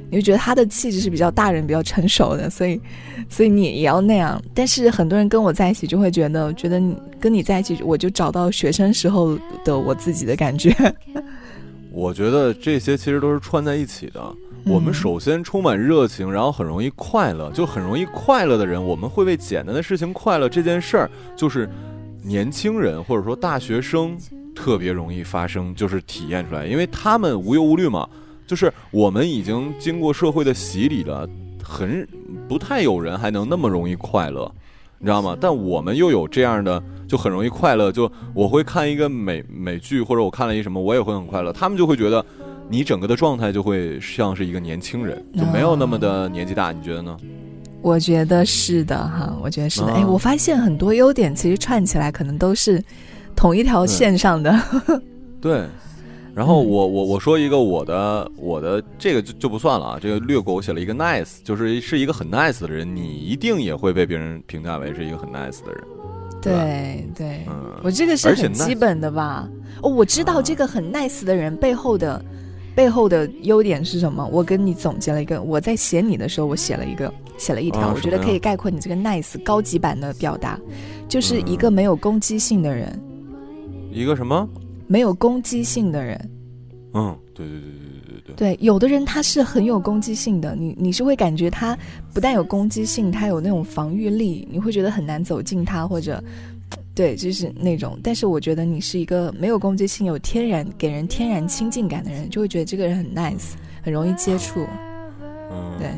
[0.09, 2.79] 你就觉得他的气质是比较大人、比较成熟的，所以，
[3.29, 4.41] 所以你也要那样。
[4.53, 10.75] 但是很多人跟我在一起，就会觉得，觉得你跟你在一起，我就找到学生时候的我自己的感觉。
[11.91, 14.21] 我觉得这些其实都是串在一起的。
[14.65, 20.47] 我们首先充满热情，然后很容易快乐，就很容易快乐的人，我们会为简单的事情快乐。
[20.47, 21.69] 这件事儿就是
[22.23, 24.17] 年轻人或者说大学生
[24.55, 28.07] 特别容易发生，就是体验出来，因为他们无忧无虑嘛。
[28.45, 31.27] 就是我们已经经过社会的洗礼了，
[31.63, 32.07] 很
[32.47, 34.51] 不太有人还能那么容易快乐，
[34.99, 35.37] 你知道吗？
[35.39, 37.91] 但我们又有这样的，就很容易快乐。
[37.91, 41.53] 就我会看一个美美剧，或者我看了一什么，我也会很快乐。
[41.53, 42.25] 他们就会觉得
[42.69, 46.71] 你整个的状态就会像是一个年轻人，就没有那么的年纪大。
[46.71, 47.17] 你觉得呢？
[47.81, 49.93] 我觉得是的哈，我觉得是的。
[49.93, 52.81] 哎，我发现很多优点其实串起来可能都是
[53.35, 54.57] 同一条线上的。
[55.41, 55.65] 对。
[56.35, 65.83] 然后我我我说一个我的我的这个就就不算了啊，这个略过我写了一个 nice，就是是一个很 nice 的人，你一定也会被别人评价为是一个很 nice 的人。
[66.41, 67.45] 对对，
[67.83, 69.47] 我这个是很基本的吧？
[69.81, 72.25] 哦，我知道这个很 nice 的人背后的
[72.75, 74.27] 背后的优点是什么。
[74.31, 80.59] 我跟你总结了一个，我在写你的时候，我写了一个写了一条，我觉得可以概括你这个 nice 高级版的表达，
[81.07, 82.99] 就是一个没有攻击性的人。
[83.91, 84.49] 一个什么？
[84.87, 86.29] 没有攻击性的人，
[86.93, 91.77] 嗯，对对对对对对对，有的人他是很有攻击性的，你你是会感觉他
[92.13, 96.23] 不但有攻击性，他有那种防御力，你会觉得很难走近他，或者，
[96.93, 97.99] 对，就是那种。
[98.03, 104.65] 但是我觉得你是一个没有攻击性、有天然给人天然亲近感的人，就会觉得这个人很 nice，很容易接触，
[105.51, 105.89] 嗯，对。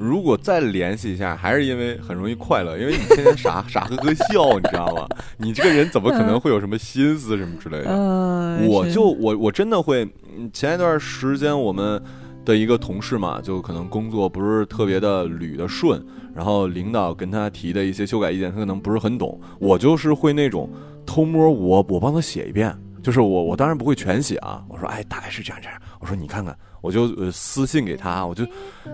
[0.00, 5.06] 如果再联系一下，还是因为很容易快乐，因为你天天傻 傻呵呵笑，你知道吗？
[5.36, 7.90] 你这个人怎么可能会有什么心思什么之类的？
[8.66, 10.08] 我就我我真的会，
[10.54, 12.02] 前一段时间我们
[12.46, 16.02] 的一个同事嘛，就可能工作不是特别的捋的顺，
[16.34, 20.66] 然后领导跟他提的一些修改意见，他可能不是很懂，我就是会那种
[21.04, 26.56] 偷摸我我帮他写一遍，就是我我当然不会全写啊，我说哎大概是这样这样，我说你看看。
[26.80, 28.44] 我就呃私信给他，我就，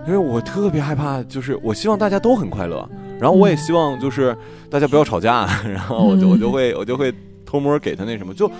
[0.06, 2.88] 因为我特别害怕，就是我希望大家都很快乐，
[3.20, 4.36] 然后我也希望就是
[4.70, 7.12] 大家不要吵架， 然后我就我就会我就会
[7.44, 8.50] 偷摸给他那什么，就，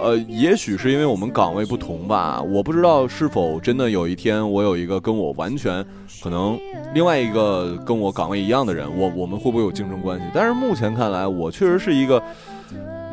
[0.00, 5.84] 呃，也许是因为我们岗位不同吧，我不知道是否真的有一天我有一个跟我完全
[6.22, 6.58] 可能
[6.92, 10.24] 另外一个跟我岗位一样的人，我我们会不会有竞争关系？
[10.34, 12.22] 但是目前看来，我确实是一个。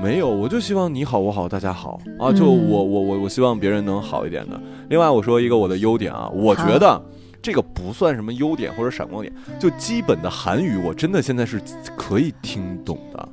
[0.02, 2.34] 没有，我就希望你好，我好，大家好啊！
[2.34, 4.60] 就我我我我希望别人能好一点的。
[4.90, 7.00] 另外，我说一个我的优点啊，我觉得
[7.40, 11.62] 这个不算什么优点或者闪光点，就基本的韩语，我真的现在是
[11.96, 13.30] 可以听懂的。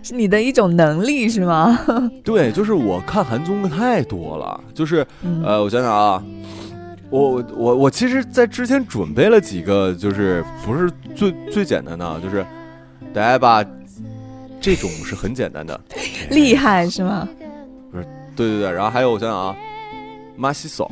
[0.00, 1.76] 是 你的一种能力是吗？
[2.22, 5.04] 对，就是我看韩综太多了，就是
[5.44, 6.22] 呃，我想想啊，
[7.10, 12.46] 我我我其实，在之前准备了几个，就是不是最最简单的，就是
[13.12, 13.64] 大家把。
[14.64, 15.78] 这种是很简单的，
[16.30, 17.28] 厉害是吗？
[17.92, 19.54] 不是，对对对，然后还有我想想啊，
[20.36, 20.90] 马西索，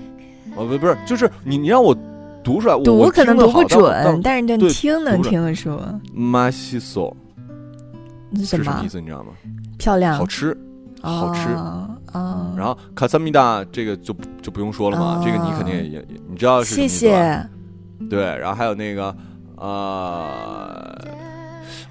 [0.54, 1.96] 哦不不是，就是你你让我
[2.44, 5.80] 读出来，读可能读不准，但是你听能听得出。
[6.12, 7.16] 马西索
[8.36, 9.00] 是什么意思？
[9.00, 9.32] 你知道吗？
[9.78, 10.54] 漂亮，好吃，
[11.00, 11.88] 好吃啊。
[12.54, 17.42] 然后卡萨米达这个就就不用说了嘛，这个你肯定也你知道是谢谢。
[18.10, 19.16] 对，然后还有那个
[19.56, 20.94] 呃。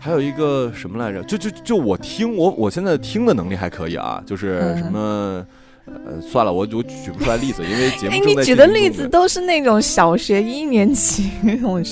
[0.04, 1.22] 还有一个什么来着？
[1.26, 5.46] 就就就我听我我现在听的能力还可以啊，就是什么
[5.86, 11.84] 呃，算了，我我举不出来例子，因为节目你举的例子都是那种小学一年级那种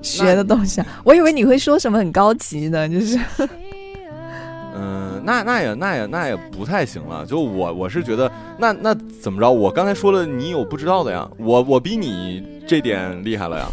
[0.00, 3.18] 学的东西啊， 我以为你会说什么很高级的，就是。
[4.76, 7.26] 嗯， 那那也那也那也不太行了。
[7.26, 9.50] 就我我是觉得，那那怎么着？
[9.50, 11.28] 我刚才说了，你有不知道的呀？
[11.38, 13.68] 我我比你这点厉害了呀，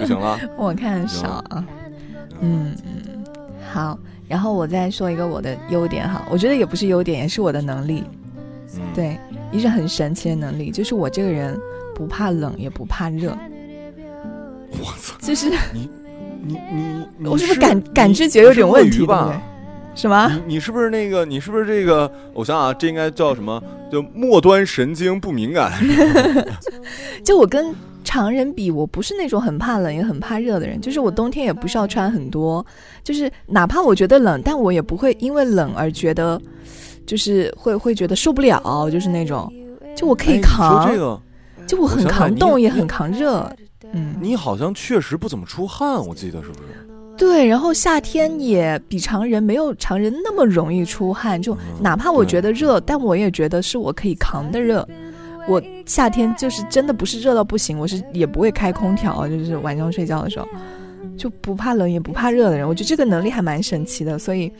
[0.00, 0.38] 就行了。
[0.56, 1.62] 我看少啊，
[2.40, 3.07] 嗯嗯。
[3.70, 8.02] 好，然后我再说一个我的优点哈，我觉得也不是优点，也是我的能力。
[8.94, 9.18] 对，
[9.50, 11.58] 一是很神奇的能力，就是我这个人
[11.94, 13.36] 不怕冷，也不怕热。
[14.70, 15.16] 我操！
[15.20, 15.88] 就是你
[16.44, 16.58] 你
[17.18, 19.40] 你，我是不是感感知觉有点问题吧？
[19.94, 20.30] 什么？
[20.46, 21.24] 你你是不是那个？
[21.24, 22.10] 你是不是这个？
[22.32, 23.60] 我想想啊，这应该叫什么？
[23.90, 25.72] 就末端神经不敏感。
[27.24, 27.74] 就我跟。
[28.08, 32.64] 常人比我不是那种很怕冷也很怕热的人，就是我冬天也不需要穿很多，
[33.04, 36.40] 就是哪怕我觉得冷，但我也不会因为冷而觉得，
[37.06, 39.52] 就是会会觉得受不了，就是那种，
[39.94, 40.88] 就我可以扛，
[41.66, 43.46] 就我很扛冻也很扛热。
[43.92, 46.88] 嗯，你好像确实不怎么出汗，我记得是不是？
[47.18, 54.88] 对，然后夏天也比常人没有常人那么容易出汗，就哪怕我觉得热，但我也觉得是我可以扛的热。
[55.48, 60.46] 我夏天就是真的不是热到不行，我是也不会开空调，就是晚上睡觉的时候，
[61.16, 62.68] 就不怕冷也不怕热的人。
[62.68, 64.52] 我觉得这个能力还蛮神奇的，所以，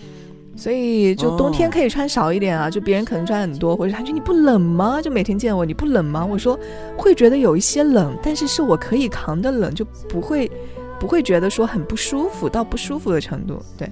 [0.57, 2.71] 所以就冬天可以穿少一点啊。
[2.71, 5.03] 就别人可能穿很多，或者他说你不冷吗？
[5.03, 6.25] 就每天见我你不冷吗？
[6.25, 6.59] 我说
[6.97, 10.51] 会觉得有一些冷，但是是我可以扛的冷，就不会
[10.99, 13.61] 不会觉得说很不舒服到不舒服的程度。
[13.77, 13.91] 对，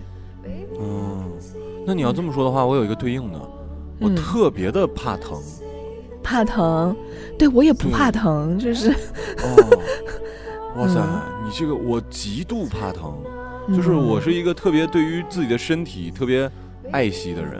[0.81, 1.25] 嗯，
[1.87, 3.39] 那你要这么说的话，我有一个对应的，
[4.01, 5.39] 我特别的怕疼。
[6.27, 6.95] 怕疼，
[7.39, 8.91] 对我也不怕疼，就是。
[8.91, 9.79] 哦，
[10.77, 11.01] 哇塞，
[11.45, 13.15] 你这个我极度怕疼，
[13.69, 16.51] 就是我是一个特别对于自己的身体特别
[16.91, 17.53] 爱惜的人。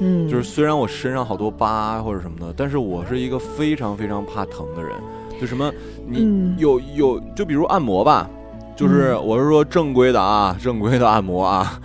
[0.00, 4.92] 嗯，就是虽然我身上好多疤或者什么的，但是我是一个非常非常怕疼的人。
[5.40, 5.72] 就什么，
[6.06, 8.30] 你有有，就比如按摩吧，
[8.76, 11.80] 就是我是说正规的啊，正规的按摩啊，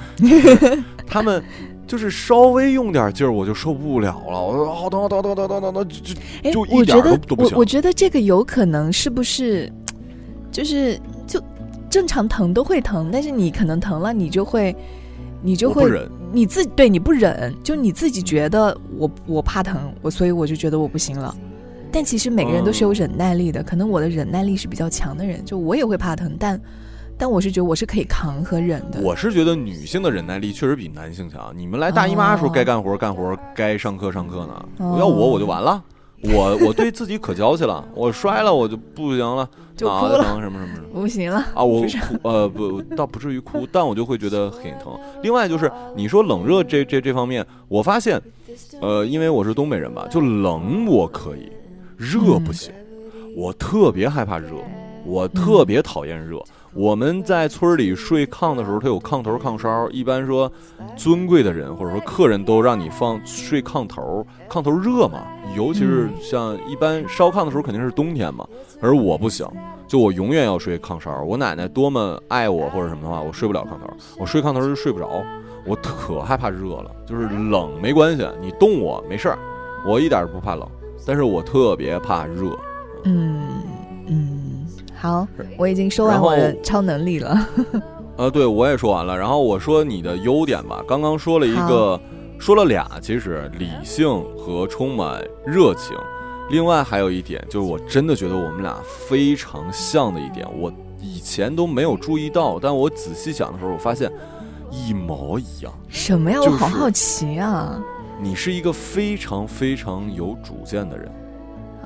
[1.08, 1.43] 他们
[1.88, 4.39] 就是稍微用点劲儿，我就受不了了。
[4.39, 7.58] 我说好疼，疼，疼，疼，疼，疼，疼，就就就一点都都不行。
[7.58, 9.71] 我觉得这个有可能是不是，
[10.52, 11.41] 就是就
[11.89, 14.76] 正常疼都会疼，但是你可能疼了，你就会，
[15.41, 15.89] 你就会，
[16.34, 21.34] 你自对你不忍，就你自己觉得我我怕疼，我所以我就觉得我不行了。
[21.89, 26.60] 但其实每个人都是有忍耐力的，可能我的忍耐力是比较强的人，就我也会怕疼，但
[27.17, 29.01] 但我是觉得我是可以扛和忍的。
[29.01, 31.51] 我是觉得女性的忍耐力确实比男性强。
[31.56, 34.65] 你们来大姨妈的时候该干活干活，该上课上课呢。
[34.80, 35.84] 要我我就完了，
[36.23, 39.49] 我我对自己可娇气了，我摔了我就不行了，
[39.82, 41.63] 脑袋疼什么什么 不行了啊！
[41.63, 41.88] 我哭
[42.23, 44.97] 呃不倒不至于哭，但我就会觉得很疼。
[45.21, 48.19] 另外就是你说冷热这这这方面，我发现
[48.82, 51.51] 呃，因为我是东北人吧，就冷我可以。
[51.95, 52.71] 热不行，
[53.36, 54.49] 我特别害怕热，
[55.03, 56.43] 我特别讨厌热。
[56.77, 59.89] 我们在村里睡炕的时候，它有炕头炕梢。
[59.89, 60.51] 一般说，
[60.95, 65.23] 尊贵的人或者说客人都让你放睡炕头，炕头热嘛。
[65.55, 68.47] 尤其是像一般烧炕的时候，肯定是冬天嘛。
[68.79, 69.47] 而我不行，
[69.87, 71.23] 就我永远要睡炕梢。
[71.23, 75.23] 我奶奶多么爱我或者什么的话，我睡不了炕头，我睡炕头就睡不着。
[75.65, 79.39] 我可害怕热了，就是冷没关系，你冻我没事儿，
[79.83, 80.69] 我一点不怕冷。
[81.07, 82.55] 但是我特别怕热。
[83.03, 83.63] 嗯
[84.07, 84.46] 嗯，
[84.99, 87.47] 好，我已经说完我的超能力了。
[88.17, 89.15] 呃，对，我也说完了。
[89.15, 91.99] 然后我说你的优点吧，刚刚说了一个，
[92.39, 95.95] 说了俩，其实理性和充满热情。
[96.49, 98.75] 另外还有一点，就是我真的觉得我们俩
[99.07, 104.12] 非常像的一点，我以前都没有注意到，但我仔细想的时候，我发现
[104.71, 105.71] 一模一样。
[105.89, 106.39] 什么呀？
[106.41, 107.79] 我好好奇啊。
[108.19, 111.12] 你是一个非常非常有主见的人，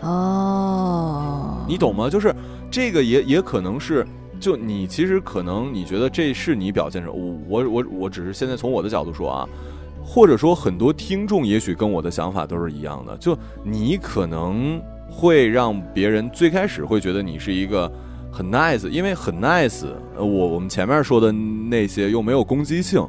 [0.01, 2.09] 哦，你懂吗？
[2.09, 2.33] 就是
[2.71, 4.07] 这个也也可能是，
[4.39, 9.49] 就你其实可能你觉得这是你表现出我我我我只是现在从我的角度说啊，
[10.03, 17.91] 或者说很多听众也许跟我的想法都是一样的，就你可能会让别人最开始会觉得你是一个
[18.31, 19.85] 很 nice，因为很 nice，
[20.17, 23.05] 我我们前面说的那些又没有攻击性。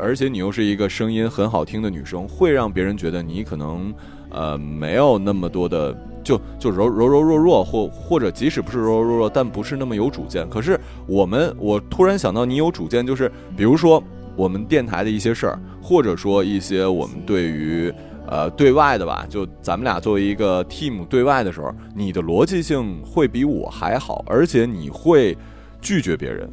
[0.00, 3.94] 而且你又是一个声音很好听的女生，会让别人觉得你可能，
[4.30, 10.48] 呃，没有那么多的，就就柔柔柔弱弱，或或者即使不是柔柔弱弱，但不是那么有主见。
[10.50, 14.02] 可是我们，我突然想到你有主见，就是比如说
[14.34, 17.92] 我们电台的一些事儿，或者说一些我们对于
[18.26, 25.38] 呃对外的吧，就咱们俩作为一个 team 对外的时候，你的逻辑性会比我还好，而且你会
[25.80, 26.50] 拒绝别人，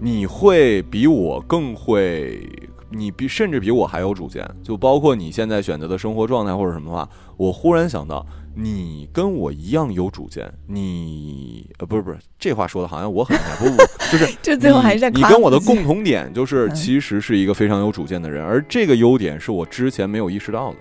[0.00, 2.40] 你会比我更会。
[2.88, 8.24] 你比甚至比我还有主见，就包括你现在选择的生活状态或者什么的话，我忽然想到，
[8.58, 10.50] 你跟我一样有主见。
[10.66, 20.76] 你呃，不是不是，这话说的好像我很不不， 就是就最后还是在你跟我的共同点就是，其实是一个非常有主见的人，而这个优点是我之前没有意识到的。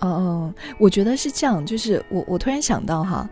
[0.00, 3.28] 哦哦，我觉得是这样，就是我我突然想到哈。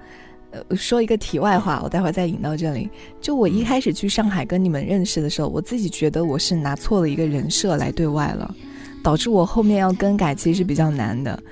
[0.54, 2.86] 呃，说一个题外话，我待会儿再引到这里。
[3.22, 8.54] 就我一开始去上海跟你们认识的时候，我自己觉得我是拿错了一个人设来对外了，
[9.02, 11.42] 导致我后面要更改其实是比较难的。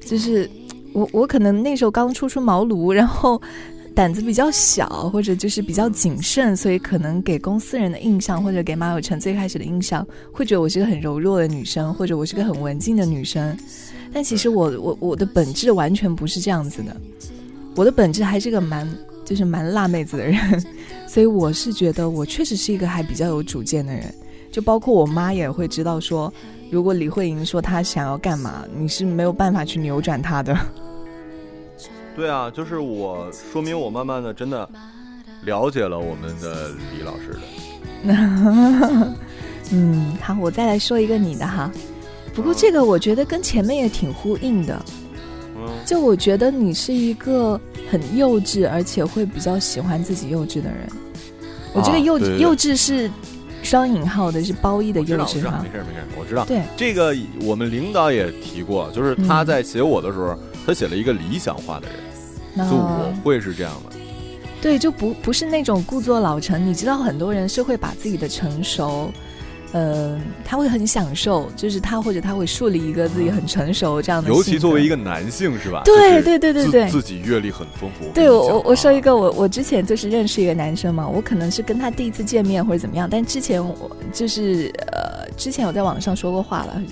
[0.00, 0.48] 就是
[0.96, 3.40] 我我可能那时候刚初出茅庐，然后
[3.94, 13.54] 胆子比较小，或者就是比较谨慎，所以可能给公司人的印象，或者给马有成最开始的印象，会觉得我是个很柔弱的女生，或者我是个很文静的女生。
[14.10, 16.96] 但其实我我我的本质完全不是这样子的。
[17.74, 18.90] 我的本质还是个蛮，
[19.22, 20.64] 就是蛮辣妹子的人，
[21.06, 24.14] 所以我是觉得我确实是一个还比较有主见的人，
[24.50, 26.32] 就包括我妈也会知道说，
[26.70, 30.56] 如果李慧莹说她想要干嘛，你是没有办法去扭转她的。
[32.14, 34.68] 对啊，就是我说明我慢慢的真的
[35.44, 37.40] 了解了我们的李老师的。
[39.72, 41.70] 嗯，好，我再来说一个你的哈，
[42.34, 44.80] 不过这个我觉得跟前面也挺呼应的。
[45.84, 50.88] 就我觉得你是一个很幼稚，而且会比较喜欢自己幼稚的人。
[51.72, 53.10] 我这个幼幼稚是
[53.66, 55.60] 双引号的，是褒义的幼稚哈。
[55.60, 56.44] 没事没事，我知道。
[56.44, 63.96] 对这个，我们领导也提过，就是他在写我的时候，他写了一个理想化的人，就我会是这样的。
[64.62, 66.64] 对，就不不是那种故作老成。
[66.64, 69.10] 你知道，很多人是会把自己的成熟。
[69.72, 74.30] 呃，他会很享受，就是他或者他会树立一个自己很成熟这样的。
[74.30, 75.82] 尤其作为一个男性是吧？
[75.84, 78.06] 对对对对对，自己阅历很丰富。
[78.14, 86.82] 对我我我说一个，我我之前就是认识一个男生嘛，我可能是跟他第一次见面或者怎么样，但之前我就是呃，之前我在网上说过话了，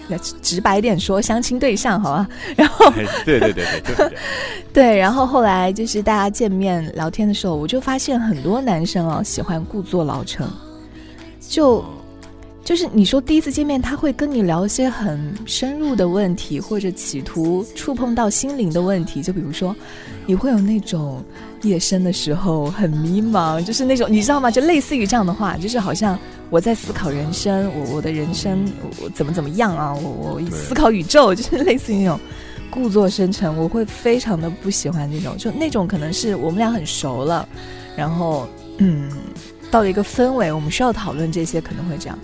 [0.43, 2.29] 直白点说，相亲对象好吧？
[2.57, 2.91] 然后
[3.25, 4.13] 对对对对，就是。
[4.75, 10.49] 对，然后后来就是大家见面聊天的时候，我就发现很多男生哦喜欢故作老成。
[11.47, 11.85] 就
[12.65, 19.23] 就是你说第一次见面，他会跟你聊一些很深入的问题，或者企图触碰到心灵的问题。
[19.23, 19.77] 就比如说，
[20.25, 21.23] 你会有那种
[21.61, 24.51] 夜深的时候很迷茫，就是那种你知道吗？
[24.51, 28.65] 就类似于这样的话，就是好像我在思考人生，我我的人生
[29.03, 29.95] 我怎么怎么样啊？
[29.95, 32.19] 我我思考宇宙，就是类似于那种
[32.71, 33.55] 故作深沉。
[33.59, 37.47] 我会非常的不喜欢那种，就那种可能是我们俩很熟了，
[37.95, 38.49] 然后
[38.79, 39.11] 嗯。
[39.71, 42.17] 到了一个氛围，我们需要讨论这些，可能会这样，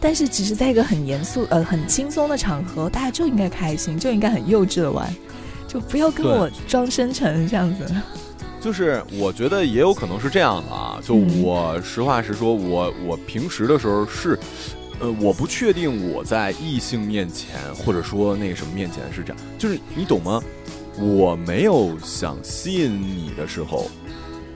[0.00, 5.08] 但是只是在一个很严肃、呃很轻松的场合，大家就应该开心，就应该很幼稚的玩，
[5.66, 7.86] 就不要跟我装深沉这样子。
[8.60, 14.38] 就是我觉得也有可能是这样的啊，就我实话实说，我我平时的时候是，
[14.98, 20.42] 呃，我不确定我在异性面前或者说那个什么面前是这样，就是你懂吗？
[20.98, 23.88] 我没有想吸引你的时候。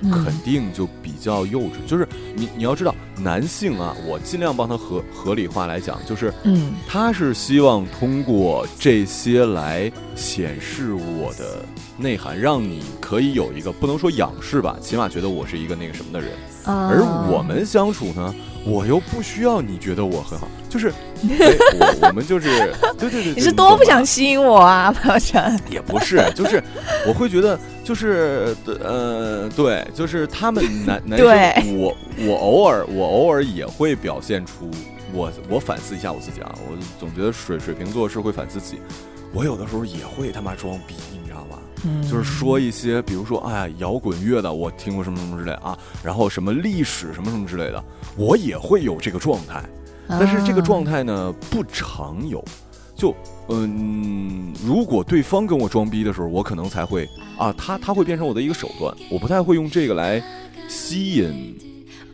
[0.03, 11.65] 肯定就比较幼稚，就是你你要知道，男性啊，我尽量帮他合合理化来讲，就是，嗯，他是希望通过这些来显示我的
[11.99, 16.31] 内涵，让你可以有一个不能说仰视吧，起码觉得我是一个那个什么的人，
[16.65, 18.35] 而我们相处呢。
[18.63, 20.93] 我又不需要你觉得我很好，就是
[21.23, 22.49] 我我们就是
[22.99, 26.63] 对对对，你是多不想吸引我啊，朋友圈也不是，就是
[27.07, 31.97] 我会觉得就是呃对，就是他们男男生，我
[32.27, 34.71] 我偶尔我偶尔也会表现出
[35.13, 38.81] 我我反思一下我自己啊，我总觉得水水瓶座是会反思自己，
[39.33, 40.95] 我有的时候也会他妈装逼。
[41.13, 41.59] 你知道吗？
[41.85, 47.83] 嗯就是说一些，比如说，哎呀，摇滚乐的，我听过什么什么之类啊，然后什么历史什么什么之类的，
[48.17, 49.63] 我也会有这个状态，
[50.11, 52.45] 但是这个状态呢不常有，
[52.97, 53.15] 就
[53.49, 57.09] 嗯，如果对方跟我装逼的时候，我可能才会
[57.39, 60.23] 啊，他他会变成我的一个手段，我不太会用这个来
[60.69, 61.57] 吸引。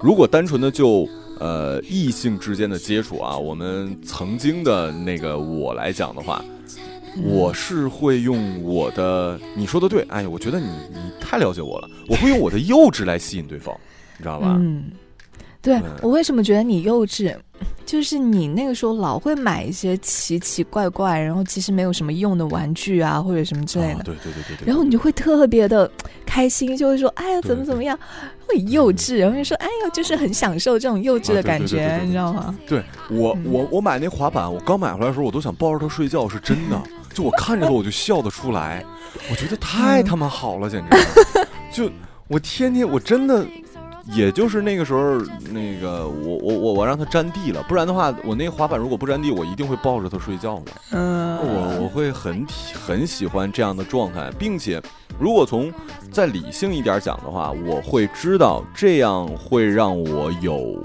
[0.01, 1.09] 如果单纯的就
[1.40, 6.44] 呃异性之间的接触啊，我们曾经的那个我来讲的话。
[7.24, 13.74] 我是会用我的，你说的对，哎，我觉得你你太了解我了，我会用我的幼稚来吸引对方，
[14.18, 14.55] 你知道吧？
[14.61, 14.90] 嗯，
[15.62, 17.34] 对我为什么觉得你幼稚？
[17.84, 24.02] 就是你那个时候老会买一些奇奇怪怪，然后其实没有什么用的玩具啊，或者什么之类的。
[24.02, 24.66] 对对对对对。
[24.66, 25.88] 然后你就会特别的
[26.24, 27.96] 开心，就会说：“哎呀，怎么怎么样？”
[28.48, 36.80] 会幼稚，然后就说：“哎呀，就是很享受这种幼稚的感觉，你知道吗？”对我我我买那滑板，我刚买回来的时候，我都想抱着它睡觉，是真的。
[37.14, 38.84] 就我看着它，我就笑得出来，
[39.30, 40.98] 我觉得太他妈好了，简直！
[41.72, 41.90] 就
[42.28, 43.46] 我天天，我真的。
[44.12, 45.18] 也就是那个时候，
[45.52, 50.72] 那个我我我我让它沾地了，不然的话，我那个滑板如果不沾地，我一定会抱着它睡觉的。
[50.92, 54.80] 嗯，我我会很很喜欢这样的状态，并且
[55.18, 55.72] 如果从
[56.11, 60.80] 再理性一点讲的话，我会知道这样会让我有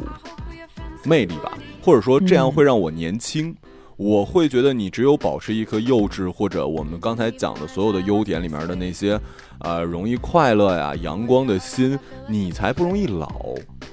[1.04, 1.52] 魅力吧，
[1.82, 3.56] 或者说这样会让我年轻。
[4.02, 9.20] 我会觉得你只有保持一颗幼稚，或者我们刚才讲的所有的优点里面的那些，
[9.60, 13.32] 呃，容易快乐呀、阳光的心，你才不容易老。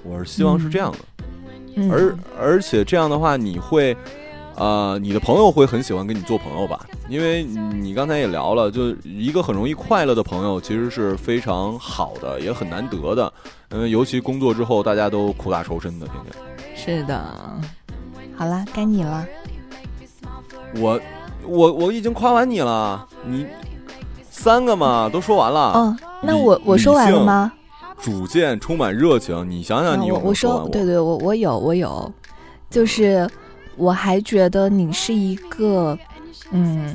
[0.03, 3.95] 我是希望是这样的，而而且这样的话，你会，
[4.57, 6.87] 呃，你的朋友会很喜欢跟你做朋友吧？
[7.11, 13.31] 因为你刚才也聊了，就一个很容易快乐的朋友，其实是非常好的，也很难得的。
[13.69, 16.35] 嗯，尤其工作之后，大家都苦大仇深的，天天。
[16.75, 17.23] 是的，
[18.35, 19.27] 好了，该你了。
[20.77, 21.01] 我，
[21.45, 23.47] 我我已经夸完你了，你
[24.31, 25.73] 三个嘛都说完了。
[25.75, 27.53] 嗯，那我我说完了吗？
[28.01, 32.13] 主见充满热情，你想想你有我说对对，我我有我有，
[32.71, 33.29] 就是
[33.77, 35.99] 我还觉得你是一个，
[36.53, 36.95] 嗯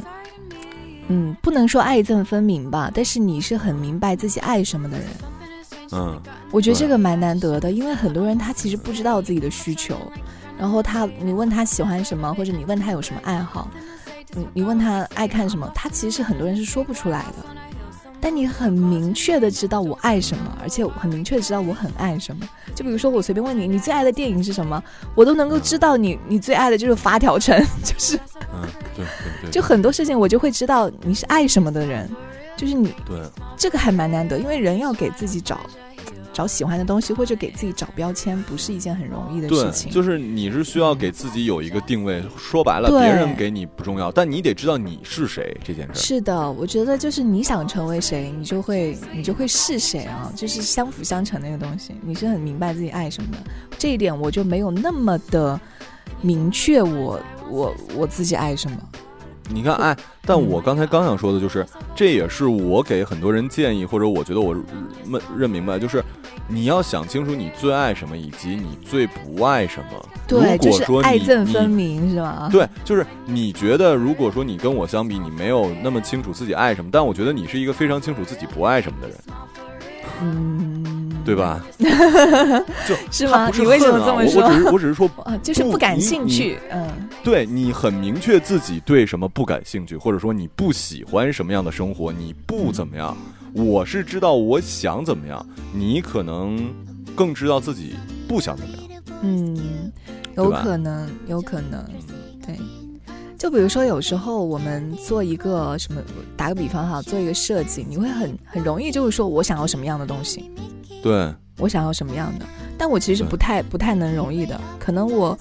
[1.10, 5.08] 嗯，不能说爱憎分明吧，但是你是很明白自己爱什么的人。
[5.92, 6.18] 嗯，
[6.52, 9.98] 我觉得这个蛮难得的，因为很多人他其实不知道自己的需求。
[10.58, 13.70] 然后他，你问他喜欢什么，或者你问他有什么爱好，
[14.34, 17.46] 你你问他爱看什么，他其实很多人是说不出来的。
[18.22, 22.48] 但你很明确的知道我爱什么，而且很明确的知道我很爱什么。
[22.74, 24.82] 就比如说我随便问你，你最爱的电影是什么，
[25.14, 28.16] 我都能够知道你你最爱的就是发条城， 就是，
[28.54, 32.10] 嗯，对对对，就很多事情我就会知道你是爱什么的人，
[32.56, 33.20] 就是你，对，
[33.58, 35.60] 这个还蛮难得，因为人要给自己找。
[36.34, 39.92] 找喜欢的东西，或者给自己找标签，不是一件很容易的事情。
[39.92, 42.22] 就是你是需要给自己有一个定位。
[42.36, 46.02] 说白了，别人给你不重要，但你得知道你是谁这件事。
[46.02, 51.94] 是的，我觉得就是你想成为谁，你就会你就会是谁啊，就是相辅相成那个东西。
[52.02, 53.38] 你是很明白自己爱什么的，
[53.78, 55.60] 这一点我就没有那么的
[56.22, 56.82] 明确。
[56.82, 57.20] 我
[57.50, 58.78] 我我自己爱什么？
[59.50, 66.02] 你看，哎，但我刚才刚想说的就是，这也是我给很多人建议，或者我觉得我认认明白，就是
[66.48, 70.10] 你要想清楚你最爱什么，以及你最不爱什么。
[70.28, 72.50] 对，就是爱憎分明，是吗？
[72.52, 79.18] 对，就是你觉得，如果说你跟我相比，你没有那么清楚自己爱什么，但我觉得你是一个非常清楚自己不爱什么的人。
[80.22, 81.64] 嗯，对吧？
[82.88, 83.50] 就是吗？
[83.54, 84.44] 你为什么这么说？
[84.44, 85.10] 我只是我只是说，
[85.44, 86.58] 就是不感兴趣。
[86.72, 86.88] 嗯，
[87.24, 93.18] 对你很明确自己对什么不感兴趣，或者说你不喜欢什么样的生活，你不怎么样。
[93.54, 96.74] 我是知道我想怎么样，你可能
[97.16, 97.96] 更知道自己
[98.28, 99.02] 不想怎么样。
[99.22, 99.92] 嗯，
[100.36, 101.84] 有可能，有可能，
[102.46, 102.58] 对。
[103.38, 106.02] 就比如说，有时候我们做一个什么，
[106.38, 110.50] 打个比方哈，做一个设计，你会很很容易就是说我想要什么样的东西，
[111.02, 112.46] 对，我想要什么样的，
[112.78, 115.38] 但我其实不太不太能容易的，可能我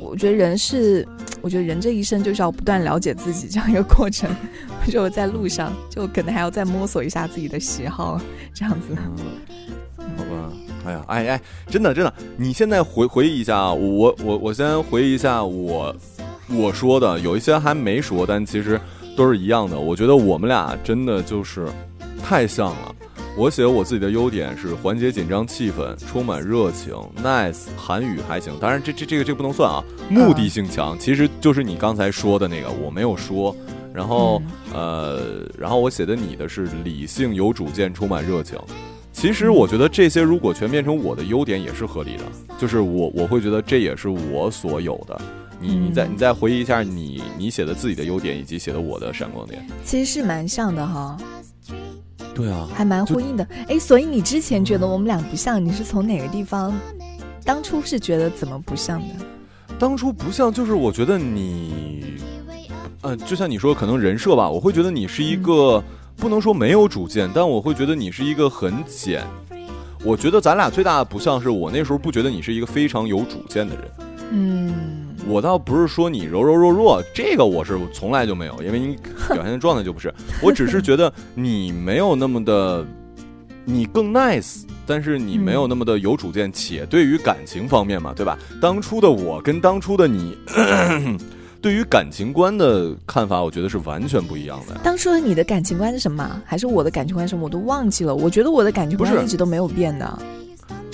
[0.00, 1.06] 我觉得人是，
[1.44, 4.34] 我觉得人这一生就是要不断了解自己这样一个过程，
[4.90, 8.18] 就在路上就可能还要再摸索一下自己的喜好
[8.54, 8.96] 这样子，
[9.98, 10.52] 好吧，
[10.86, 15.94] 哎呀，哎哎，真的真的，你现在回回忆一下啊，我我我先回忆一下我。
[16.46, 18.78] 我说的有一些还没说，但其实
[19.16, 19.78] 都是一样的。
[19.78, 21.66] 我觉得我们俩真的就是
[22.22, 22.94] 太像了。
[23.36, 28.56] 我写我自己的优点是缓解紧张气氛，充满热情，nice，韩语还行。
[28.60, 29.82] 当然，这这这个这不能算啊。
[30.08, 33.54] 目的性强，其实就是你刚才说的那个，我没有说。
[33.92, 34.40] 然后
[34.72, 38.56] 呃，然后我写的你的是理性、有主见、充满热情。
[39.12, 42.22] 其实我觉得这些如果全变成我的优点也是合理的，
[42.56, 45.20] 就是我我会觉得这也是我所有的。
[45.60, 51.16] 你你再你再回忆一下你你写的自己的优点以及写的我的闪光点，其实是蛮像的哈。
[52.34, 53.46] 对啊，还蛮呼应的。
[53.68, 56.74] 哎，所以你之前觉得我们俩不像，你是从哪个地方？
[57.44, 59.24] 当初是觉得怎么不像的？
[59.78, 62.18] 当初不像，就是我觉得你，
[63.02, 65.82] 嗯，就像你说，可能人设吧，我会觉得你是一个
[66.16, 69.24] 不能说没有主见，但我会觉得你是一个很简。
[70.04, 73.84] 我觉得咱俩最大的不像是我那时候不觉得你是一个非常有主见的人。
[74.30, 75.03] 嗯。
[75.26, 78.96] 我倒不是说你柔柔弱弱，这个我是从来就没有，因为你
[79.28, 80.12] 表现的状态就不是。
[80.42, 82.86] 我只是觉得你没有那么的，
[83.64, 88.38] 你更 nice，但是你没有那么的有主见，且对于感情方面嘛，对吧？
[88.60, 90.36] 当初的我跟当初的你，
[91.62, 94.78] 对于感情观的看法，我觉得是完全不一样的。
[94.84, 96.42] 当初的你的感情观是什么？
[96.44, 97.44] 还是我的感情观什么？
[97.44, 98.14] 我都忘记了。
[98.14, 100.18] 我觉得我的感情观一直都没有变的。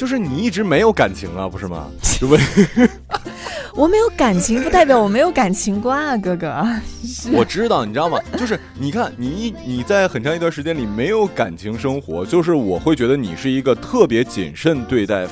[0.01, 1.86] 就是你一直没有感情啊，不是吗？
[3.76, 6.66] 我没有感情，不代表我没有感情观啊，哥哥。
[7.30, 8.18] 我知道，你知道吗？
[8.38, 15.26] 就是你看，你你在很长一段时间里没有感情生活，就是我会觉得你是一个特别谨慎对待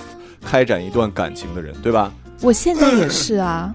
[0.45, 2.12] 开展一段感情的人，对吧？
[2.43, 3.73] 我现在也是啊。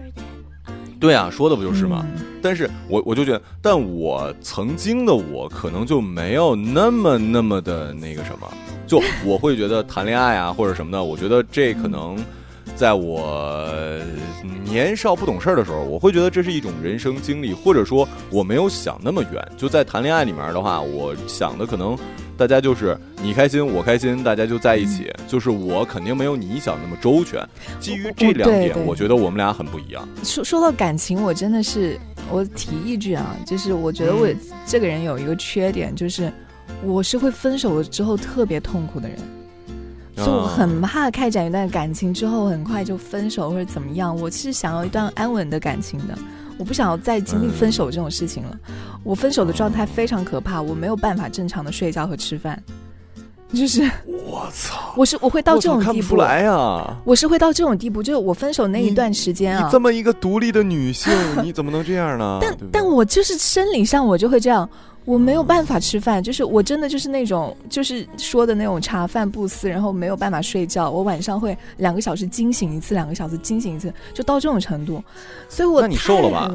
[1.04, 2.06] 对啊，说的不就是吗？
[2.42, 8.48] 但是我我就觉得，但我曾经的我可能就没有那么那么的那个什么，
[8.88, 12.16] 就我会觉得谈恋爱啊或者什么的，我觉得这可能。
[12.76, 13.70] 在我
[14.64, 19.48] 年少不懂事儿的时候，我会觉得这是一种人生经历，或者说我没有想那么远。
[19.58, 21.96] 就在谈恋爱里面的话，我想的可能
[22.38, 25.12] 大家就是你开心我开心，大家就在一起。
[25.28, 27.48] 就是我肯定没有你想那么周全。
[27.80, 30.08] 基于这两点，我觉得我们俩很不一样。
[30.24, 34.28] 说说到感情，我真的是我提一句啊，就是我觉得我
[34.66, 36.32] 这个人有一个缺点，就是
[36.84, 39.18] 我是会分手了之后特别痛苦的人。
[40.16, 46.16] 就我很怕开展一段感情之后很快就分手或者怎么样，我是想要一段安稳的感情的，
[46.58, 48.58] 我不想要再经历分手这种事情了。
[49.04, 52.62] 我分手的状态非常可怕，我没有办法正常的睡觉和吃饭，
[53.54, 61.12] 就是我操，我是我会到这种地步，看不出来呀，我是会到这种地步，就是我分手那一段时间啊，你这么一个独立的女性，
[61.44, 62.40] 你怎么能这样呢？
[62.42, 64.68] 但但我就是生理上我就会这样。
[65.06, 70.90] 我没有办法吃饭，就是我真的就是那种，就是说的那种茶饭不思，然后没有办法睡觉。
[70.90, 75.04] 我晚上会两个小时惊醒一次，两个小时惊醒一次，就到这种程度。
[75.50, 76.50] 所以，我那你瘦了吧？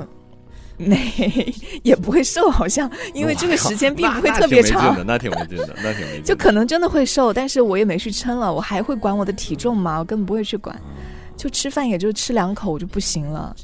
[0.79, 1.53] 没，
[1.83, 4.97] 也不会瘦，好像，因为这个时间并不会特别长。
[5.05, 6.22] 那挺没劲的，那挺没劲。
[6.24, 8.53] 就可能真的会瘦，但是我也没去称了。
[8.53, 9.99] 我还会管我的体重吗？
[9.99, 10.74] 我根本不会去管。
[11.37, 13.55] 就吃饭，也就吃两口，我就不行了。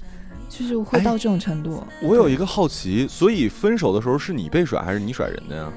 [0.48, 1.82] 就是会到这种程度。
[2.02, 5.72] 我有一个好奇，所以分手的时候是你被甩还是你甩人的呀？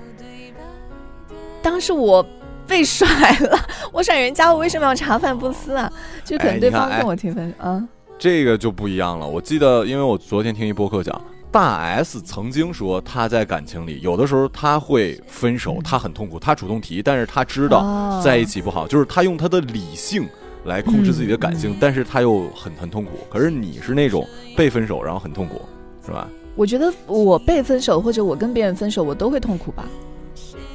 [1.62, 2.26] 当时我
[2.68, 3.08] 被甩
[3.40, 3.60] 了，
[3.92, 5.92] 我甩人家，我为什么要茶饭不思啊？
[6.24, 7.84] 就可能对方跟我提分手啊。
[8.20, 9.28] 这个就不一样了。
[9.28, 20.28] 我记得，因为我昨天听一播客讲，大 S 曾经说她在感情里有的时候她会分手，她很痛苦，她主动提，但是她知道在一起不好，就是她用她的理性。
[20.66, 23.12] 来控制自己的感性，但是他又很很痛苦。
[23.30, 25.62] 可是你是那种被分手然后很痛苦，
[26.06, 26.28] 是吧？
[26.58, 29.86] 我觉得我被分手或者我跟别人分手，我都会痛苦吧。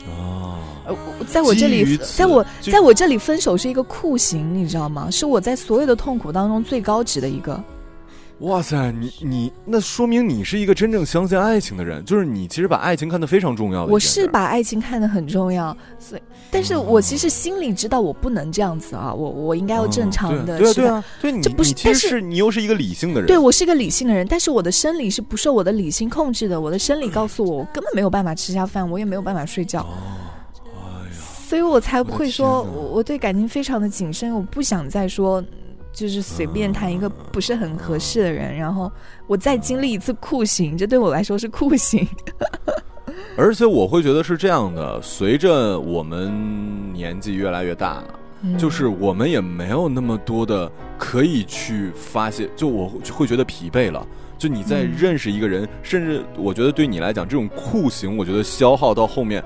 [0.09, 0.52] 哦，呃，
[1.25, 5.09] 在我这里，在我在我这里分手是一个酷刑，你知道吗？
[5.11, 7.63] 是我在所有的痛苦当中最高值的一个。
[8.39, 13.85] 哇塞，你你那说明你是一个真正相信爱情的人，就是你其实把爱情看得非常重要。
[13.85, 20.59] 我是把爱情看得很重要，所以，但是我其实心里知道我不能这样子啊，我我应该要正常的。
[20.59, 23.29] 对啊对啊，对，这不是，但是你又是一个理性的人。
[23.29, 29.79] 对我是一个理性的人，但是我的生理是不受我的理性控制的，我的生理告诉我，我根本没有办法吃下饭，我也没有办法睡觉。
[29.83, 29.97] 哎呀，
[31.53, 35.45] 所以我才不会说，我我对感情非常的谨慎，我不想再说。
[35.93, 38.91] 就是随便谈一个不是很合适的人，然后
[39.27, 42.09] 我再经历一次酷刑，这对我来说是酷刑。
[43.37, 46.33] 而且我会觉得是这样的，随着我们
[46.95, 48.03] 年纪越来越大，
[48.57, 54.03] 就是我们也没有那么多的可以去发泄，就我会觉得疲惫了。
[54.39, 59.45] 就你在认识一个人，甚至我觉得对你来讲，这种酷刑，我觉得消耗到后面。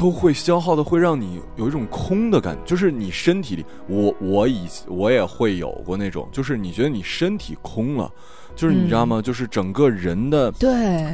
[0.00, 8.10] 都会消耗的，会让你有一种空的感觉，就是你身体里，我我以我也会有过那种，就是你觉得你身体空了，
[8.56, 9.20] 就是你知道吗？
[9.20, 11.06] 就是整个人的对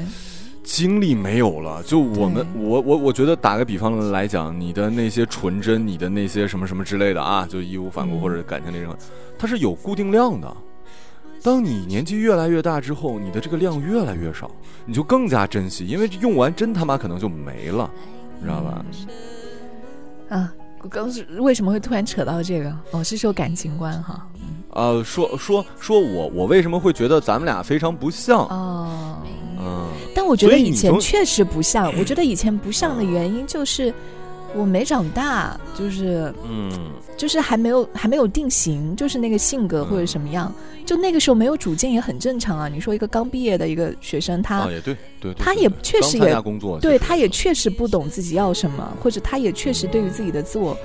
[0.63, 1.83] 精力没有了。
[1.83, 8.97] 就我们，我我我觉得打个比方来讲，你的那些纯真，你的那些什么什么之类的啊，就义无反顾或者感情那种，
[9.37, 10.57] 它是有固定量的。
[11.43, 14.49] 当你年纪越来越大之后，你的这个量越来越少，
[14.85, 17.91] 你就更加珍惜，因为用完真他妈可能就没了。
[18.47, 18.85] 知道吧？
[20.29, 22.73] 啊，我刚是为什么会突然扯到这个？
[22.93, 24.27] 哦，是说感情观哈。
[24.71, 28.47] 呃，说说说我我为什么会觉得咱们俩非常不像？
[28.47, 29.19] 哦，
[29.59, 29.89] 嗯。
[30.15, 31.93] 但我觉得以前确实不像。
[31.99, 33.93] 我觉得以前不像的原因就是。
[34.55, 36.71] 我没长大，就是，嗯，
[37.17, 40.53] 就是还没有还没有定型，就是那个性格或者什么样，
[40.85, 42.69] 就那个时候没有主见也很正常啊。
[42.69, 50.77] 你说一个刚毕业的一个学生，他也对对，他也确实也工作，对，他也确实不懂自己要什么，或者他也确实对于自己的自我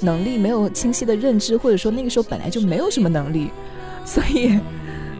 [0.00, 3.50] 能力没有清晰的认知，或者说那个时候本来就没有什么能力，
[4.04, 4.56] 所以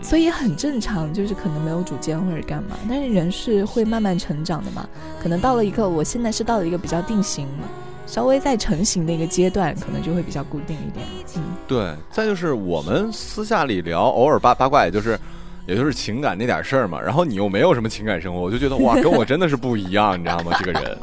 [0.01, 2.77] 所以很正常，就是可能没有主见或者干嘛。
[2.89, 4.89] 但是人是会慢慢成长的嘛，
[5.21, 7.49] 可能到了一个，我现在是到了一个比较定型。
[8.07, 11.05] 稍微在成型的一个阶段，可能就会比较固定一点。
[11.37, 11.93] 嗯，对。
[12.11, 15.19] 再就是我们私下里聊，偶尔八八卦，也就是，
[15.67, 17.01] 也就是情感那点事儿嘛。
[17.01, 20.57] 然后你又没有什么情感生活，我就觉得哇， 跟我真的是不一样，你知道吗？
[20.59, 20.99] 这个人。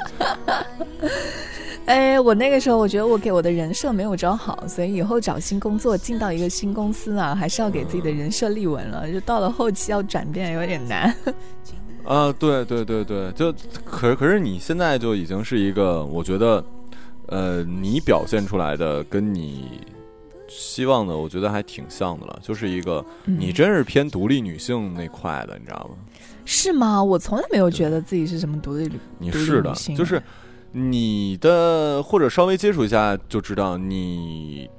[1.86, 9.12] 哎，我那个时候我觉得我给我的人设没有找好，所以以后找新工作进到一个新公司啊，还是要给自己的人设立稳了。
[9.12, 11.14] 就到了后期要转变有点难。
[12.06, 16.64] 啊，对对对对，就可可是你现在就已经是一个，我觉得。
[17.28, 19.82] 呃，你表现出来的跟你
[20.48, 25.98] 希望的，我觉得还挺像的了，就是一个你真是偏独立女性那块的，你知道吗？
[26.46, 27.02] 是吗？
[27.02, 30.22] 我从来没有觉得自己是什么独立女，你是的，就是
[30.74, 34.70] 你的或者稍微接触一下就知道，你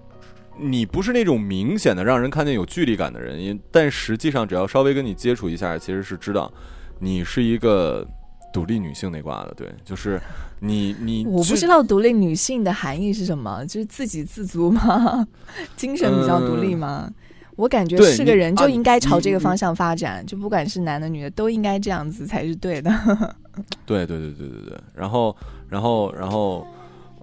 [0.59, 6.53] 你不是那种明显的让人看见有距离感的人，但实际上只要稍微跟你接触一下，其实是知道
[6.99, 8.07] 你是一个。
[8.55, 10.21] 独立女性那挂的，对，就是
[10.61, 15.27] 你你我不知道独立女性的含义是什么，就是自给自足吗？
[15.77, 17.11] 精神比较独立吗？
[17.57, 22.91] 我感觉是个人就应该朝这个方向发展，就不管是男的女的都应该这样子才是对的。
[23.85, 25.37] 对对对对对对，然后
[25.69, 26.65] 然后然后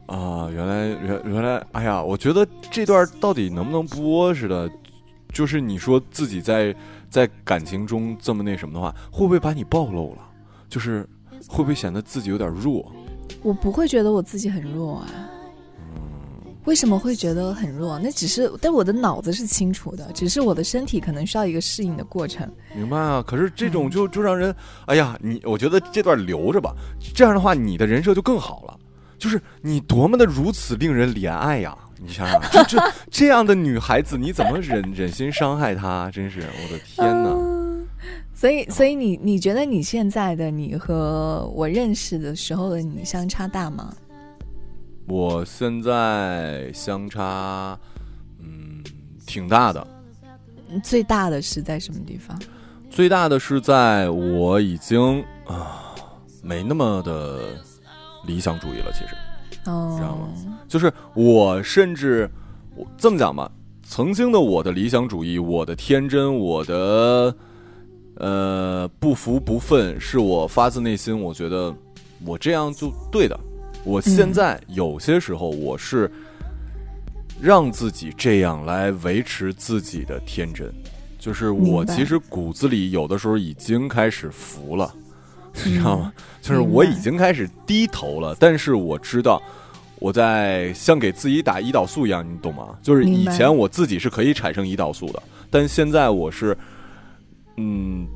[0.08, 4.70] 啊，原来原原来，哎呀，我觉得这段到底能不能播似的？
[5.32, 6.76] 就是你说自己在
[7.10, 10.22] 在感情中这么那什么的话，会不会把你暴露了？
[10.68, 11.08] 就是。
[11.48, 12.92] 会不会显得自己有点弱？
[13.42, 15.08] 我不会觉得我自己很弱啊。
[15.78, 17.98] 嗯，为什么会觉得很弱？
[17.98, 22.50] 那只是，但我的脑子是清楚的，只是我的身体可能需要一个适应的过程。
[22.76, 23.24] 明白啊？
[23.26, 26.74] 可是这种就就让人，哎呀，你我觉得这段留着吧。
[27.14, 28.78] 这样的话，你的人设就更好了。
[29.18, 31.78] 就是你多么的如此令人怜爱呀！
[32.04, 36.10] 你想想，这这这样的女孩子，你怎么忍忍心伤害她？
[36.10, 37.30] 真是，我的天哪！
[38.42, 43.94] 所以，所以你你觉得你现在的你和我认识的时候的你相差大吗？
[45.06, 47.80] 我现在相差，
[48.40, 48.84] 嗯，
[49.28, 49.86] 挺大的。
[50.84, 52.36] 最大的是在什么地方？
[52.90, 55.94] 最大的是在我已经啊，
[56.42, 57.42] 没那么的
[58.26, 58.92] 理想主义了。
[58.92, 59.16] 其实，
[59.70, 60.30] 哦，知道吗？
[60.68, 62.28] 就是我甚至
[62.76, 63.52] 我这么讲吧，
[63.84, 67.36] 曾经的我的理想主义，我的天真，我的。
[68.22, 71.76] 呃，不服不忿是我发自内心，我觉得
[72.24, 73.36] 我这样就对的。
[73.84, 76.10] 我现在有些时候我是
[77.42, 80.72] 让自己这样来维持自己的天真，
[81.18, 84.94] 就是我其实骨子里有的时候已经开始服了，
[85.66, 86.14] 你知道吗？
[86.44, 89.42] 就是我已经开始低头了，但是我知道
[89.98, 92.78] 我在像给自己打胰岛素一样，你懂吗？
[92.84, 96.56] 就是以前我自己是可以产生胰岛素的，但现在我是，
[97.58, 98.08] 嗯，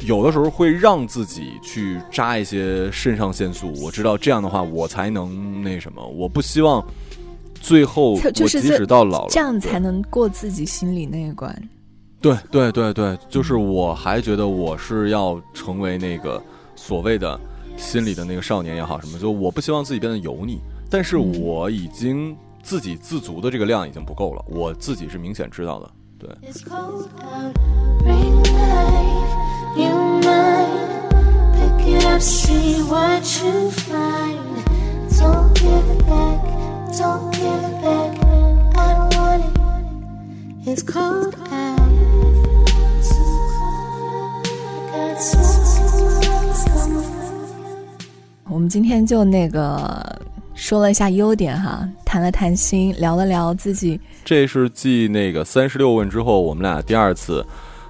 [0.00, 3.72] 有的时候会让自己去扎一些肾上腺素。
[3.80, 6.06] 我知道这样的话，我才能那什么。
[6.06, 6.84] 我不希望
[7.60, 11.54] 最后我即使到老了，这样才能过自己心里那一关。
[12.20, 16.42] 对对对对，就是我还觉得我是要成为那个
[16.74, 17.38] 所谓的
[17.76, 20.58] 心里的那个少年也好，什么，就我不希望自己变得油腻，
[20.90, 26.28] 但是我已经自给自足的这个量已经不够了，我自己是明显知道的，对。
[48.50, 50.20] 我们今天就那个
[50.54, 54.00] 说了一下优点哈，谈了谈心，聊了聊自己。
[54.28, 57.42] 这是继那个三十六问之后，我们俩第二次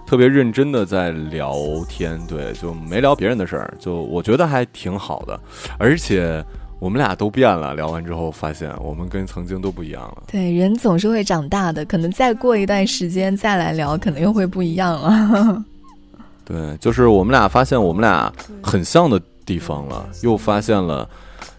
[0.06, 1.52] 特别认真的在聊
[1.88, 5.40] 天，对，就没聊别人的事儿，就我觉得还挺好的。
[5.78, 6.40] 而且
[6.78, 10.22] 我们俩都变了，聊完之后发现我们跟曾经都不一样了。
[10.30, 15.64] 对，人总是会长大的，可能再过一段时间再来聊，可能又会不一样了。
[16.46, 18.32] 对，就是我们俩发现我们俩
[18.62, 21.10] 很像的地方了，又发现了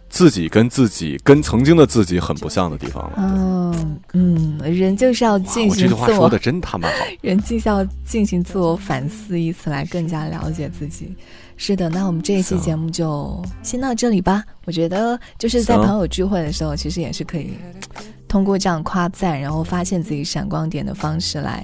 [0.10, 3.14] 自己跟自己跟曾经的自己很不像的地方了。
[3.18, 5.76] 嗯嗯，人就是要进行自我。
[5.76, 6.96] 这句话说的真他妈好。
[7.22, 11.16] 人就是要进行自我反思，以此来更加了解自己。
[11.56, 14.44] 是的，那我们这一期节目就先到这里吧。
[14.66, 17.52] 我觉得就是在朋友聚会的时候，其实也是可以
[18.28, 21.64] 通过这样夸赞，然后发现自己闪光点的方式来。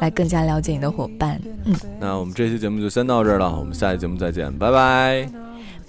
[0.00, 5.28] 来更加了解你的伙伴，嗯，那我们这期节目就先到这儿了，我们下期节目再见，拜拜，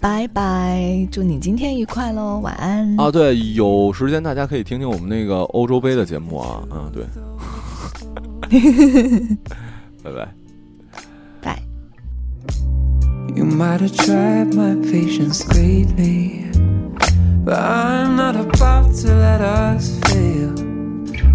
[0.01, 2.99] 拜拜，祝你今天愉快喽，晚安。
[2.99, 7.05] 啊，对，有时间大家可以听听我们那个欧洲杯的节目啊，嗯，对，
[10.03, 10.27] 拜拜，
[11.39, 11.61] 拜。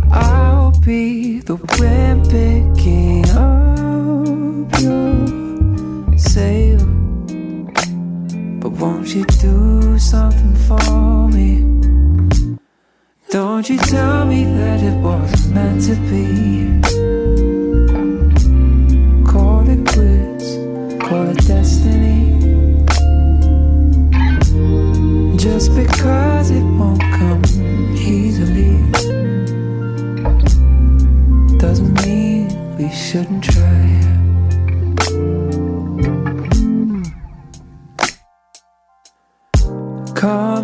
[0.09, 5.27] I'll be the wind picking up your
[6.17, 6.96] sail.
[8.79, 11.63] Won't you do something for me?
[13.31, 16.83] Don't you tell me that it wasn't meant to be.
[19.25, 20.57] Call it quits,
[21.03, 22.37] call it destiny.
[25.39, 27.43] Just because it won't come
[27.97, 28.77] easily
[31.59, 33.56] doesn't mean we shouldn't try.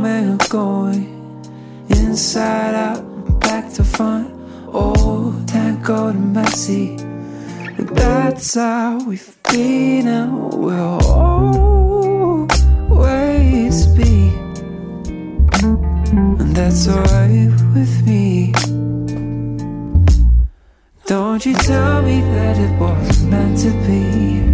[0.02, 1.06] Coming and going,
[1.88, 3.04] inside out,
[3.38, 4.34] back to front,
[4.72, 6.96] oh, old and cold and messy.
[7.78, 11.00] That's how we've been and we'll
[12.50, 14.30] always be.
[15.62, 18.52] And that's alright with me.
[21.06, 24.51] Don't you tell me that it wasn't meant to be.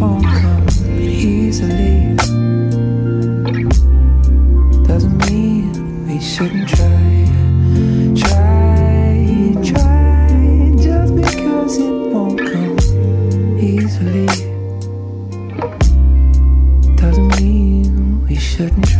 [0.00, 0.66] Won't come
[0.98, 2.16] easily
[4.90, 7.26] doesn't mean we shouldn't try.
[8.16, 12.78] Try, try, just because it won't come
[13.58, 14.26] easily.
[16.96, 18.99] Doesn't mean we shouldn't try.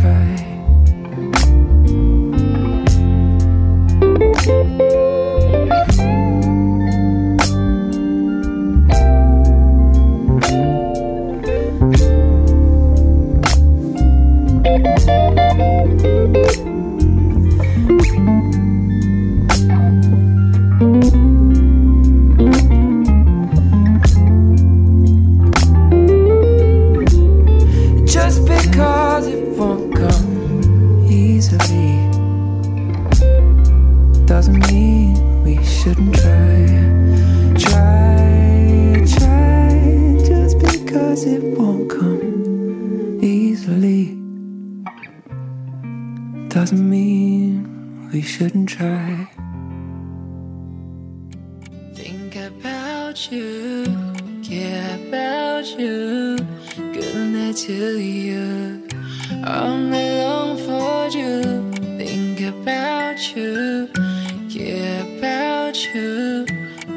[65.71, 66.45] About you,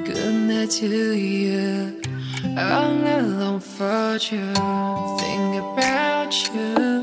[0.05, 2.03] good night to you.
[2.59, 4.53] Only long for you,
[5.21, 6.94] think about you,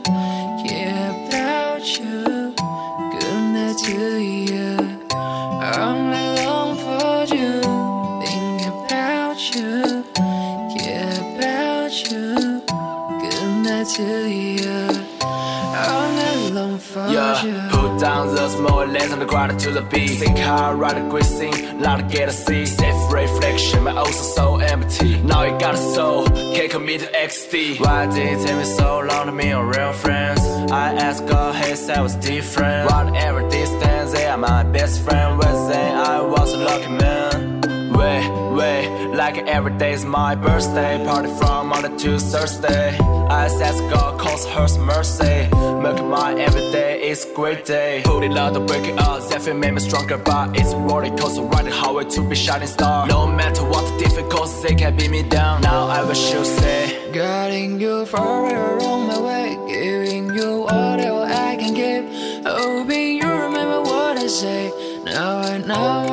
[19.73, 20.19] to the beat.
[20.19, 22.65] Sing hard, ride a great scene, lot to get a see.
[22.65, 25.21] Safe reflection, my ocean so empty.
[25.21, 27.79] Now you got a soul, can't commit to XD.
[27.79, 30.41] Why did it take me so long to meet a real friends?
[30.71, 32.91] I asked God, he said I was different.
[32.91, 35.37] Whatever distance, they are my best friend.
[35.37, 37.61] Was saying I was a lucky man.
[37.93, 38.25] Wait,
[38.57, 41.03] wait, like every day is my birthday.
[41.05, 42.97] Party from Monday to Thursday.
[42.99, 45.49] I said God cause hers mercy.
[45.81, 48.01] Making my everyday is great day.
[48.05, 49.27] Put it out to break it up.
[49.29, 51.41] That made me stronger, but it's worth it.
[51.41, 53.07] Ride the highway to be shining star.
[53.07, 55.61] No matter what the difficulties, they can beat me down.
[55.61, 57.11] Now I wish you say.
[57.11, 62.05] Guiding you forever on my way, giving you whatever I can give.
[62.45, 64.71] Oh, Hoping you remember what I say.
[65.03, 66.10] Now I know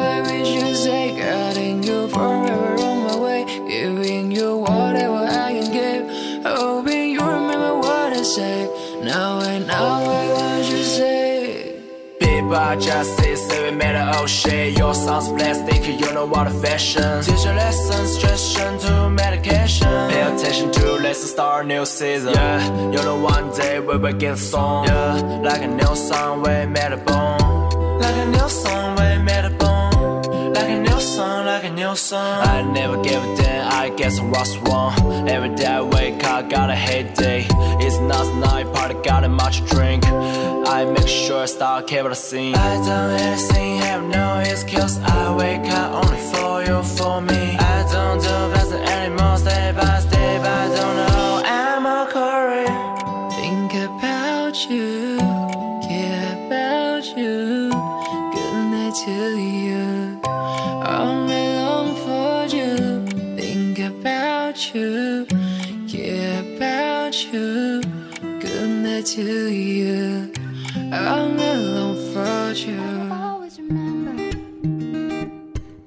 [12.68, 14.76] People just say, made an old shit.
[14.76, 17.22] Your sounds plastic, you know what a fashion.
[17.22, 19.88] Teach your lessons, transition to medication.
[20.10, 22.34] Pay attention to lessons, start a new season.
[22.34, 24.84] Yeah, you know one day we will get a song.
[24.84, 28.00] Yeah, like a new song, we made a bone.
[28.00, 30.52] Like a new song, we made a bone.
[30.52, 32.46] Like a new song, like a new song.
[32.46, 35.26] I never gave a damn, I guess I was wrong.
[35.26, 37.46] Every day I wake up, got a heyday.
[37.80, 40.04] It's not night party, got a much drink.
[40.78, 42.54] I make sure I start keeping the scene.
[42.54, 44.96] I don't anything, have no excuse.
[45.00, 47.56] I wake up only for you, for me.
[47.58, 50.40] I don't do best anymore, step by step.
[50.44, 52.70] I don't know, I'm a Corey.
[53.40, 55.18] Think about you,
[55.82, 57.70] care about you,
[58.34, 60.20] good night to you.
[60.22, 63.04] I only long for you,
[63.36, 65.26] think about you,
[65.88, 67.82] care about you,
[68.38, 70.17] good night to you.
[71.06, 73.12] Only long for you.
[73.12, 74.16] always remember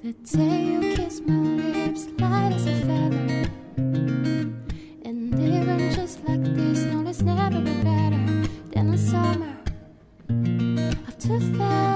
[0.02, 3.50] the day you kissed my lips, light as a feather.
[5.04, 9.54] And even just like this, no, it's never been better than the summer
[11.08, 11.91] of 2002.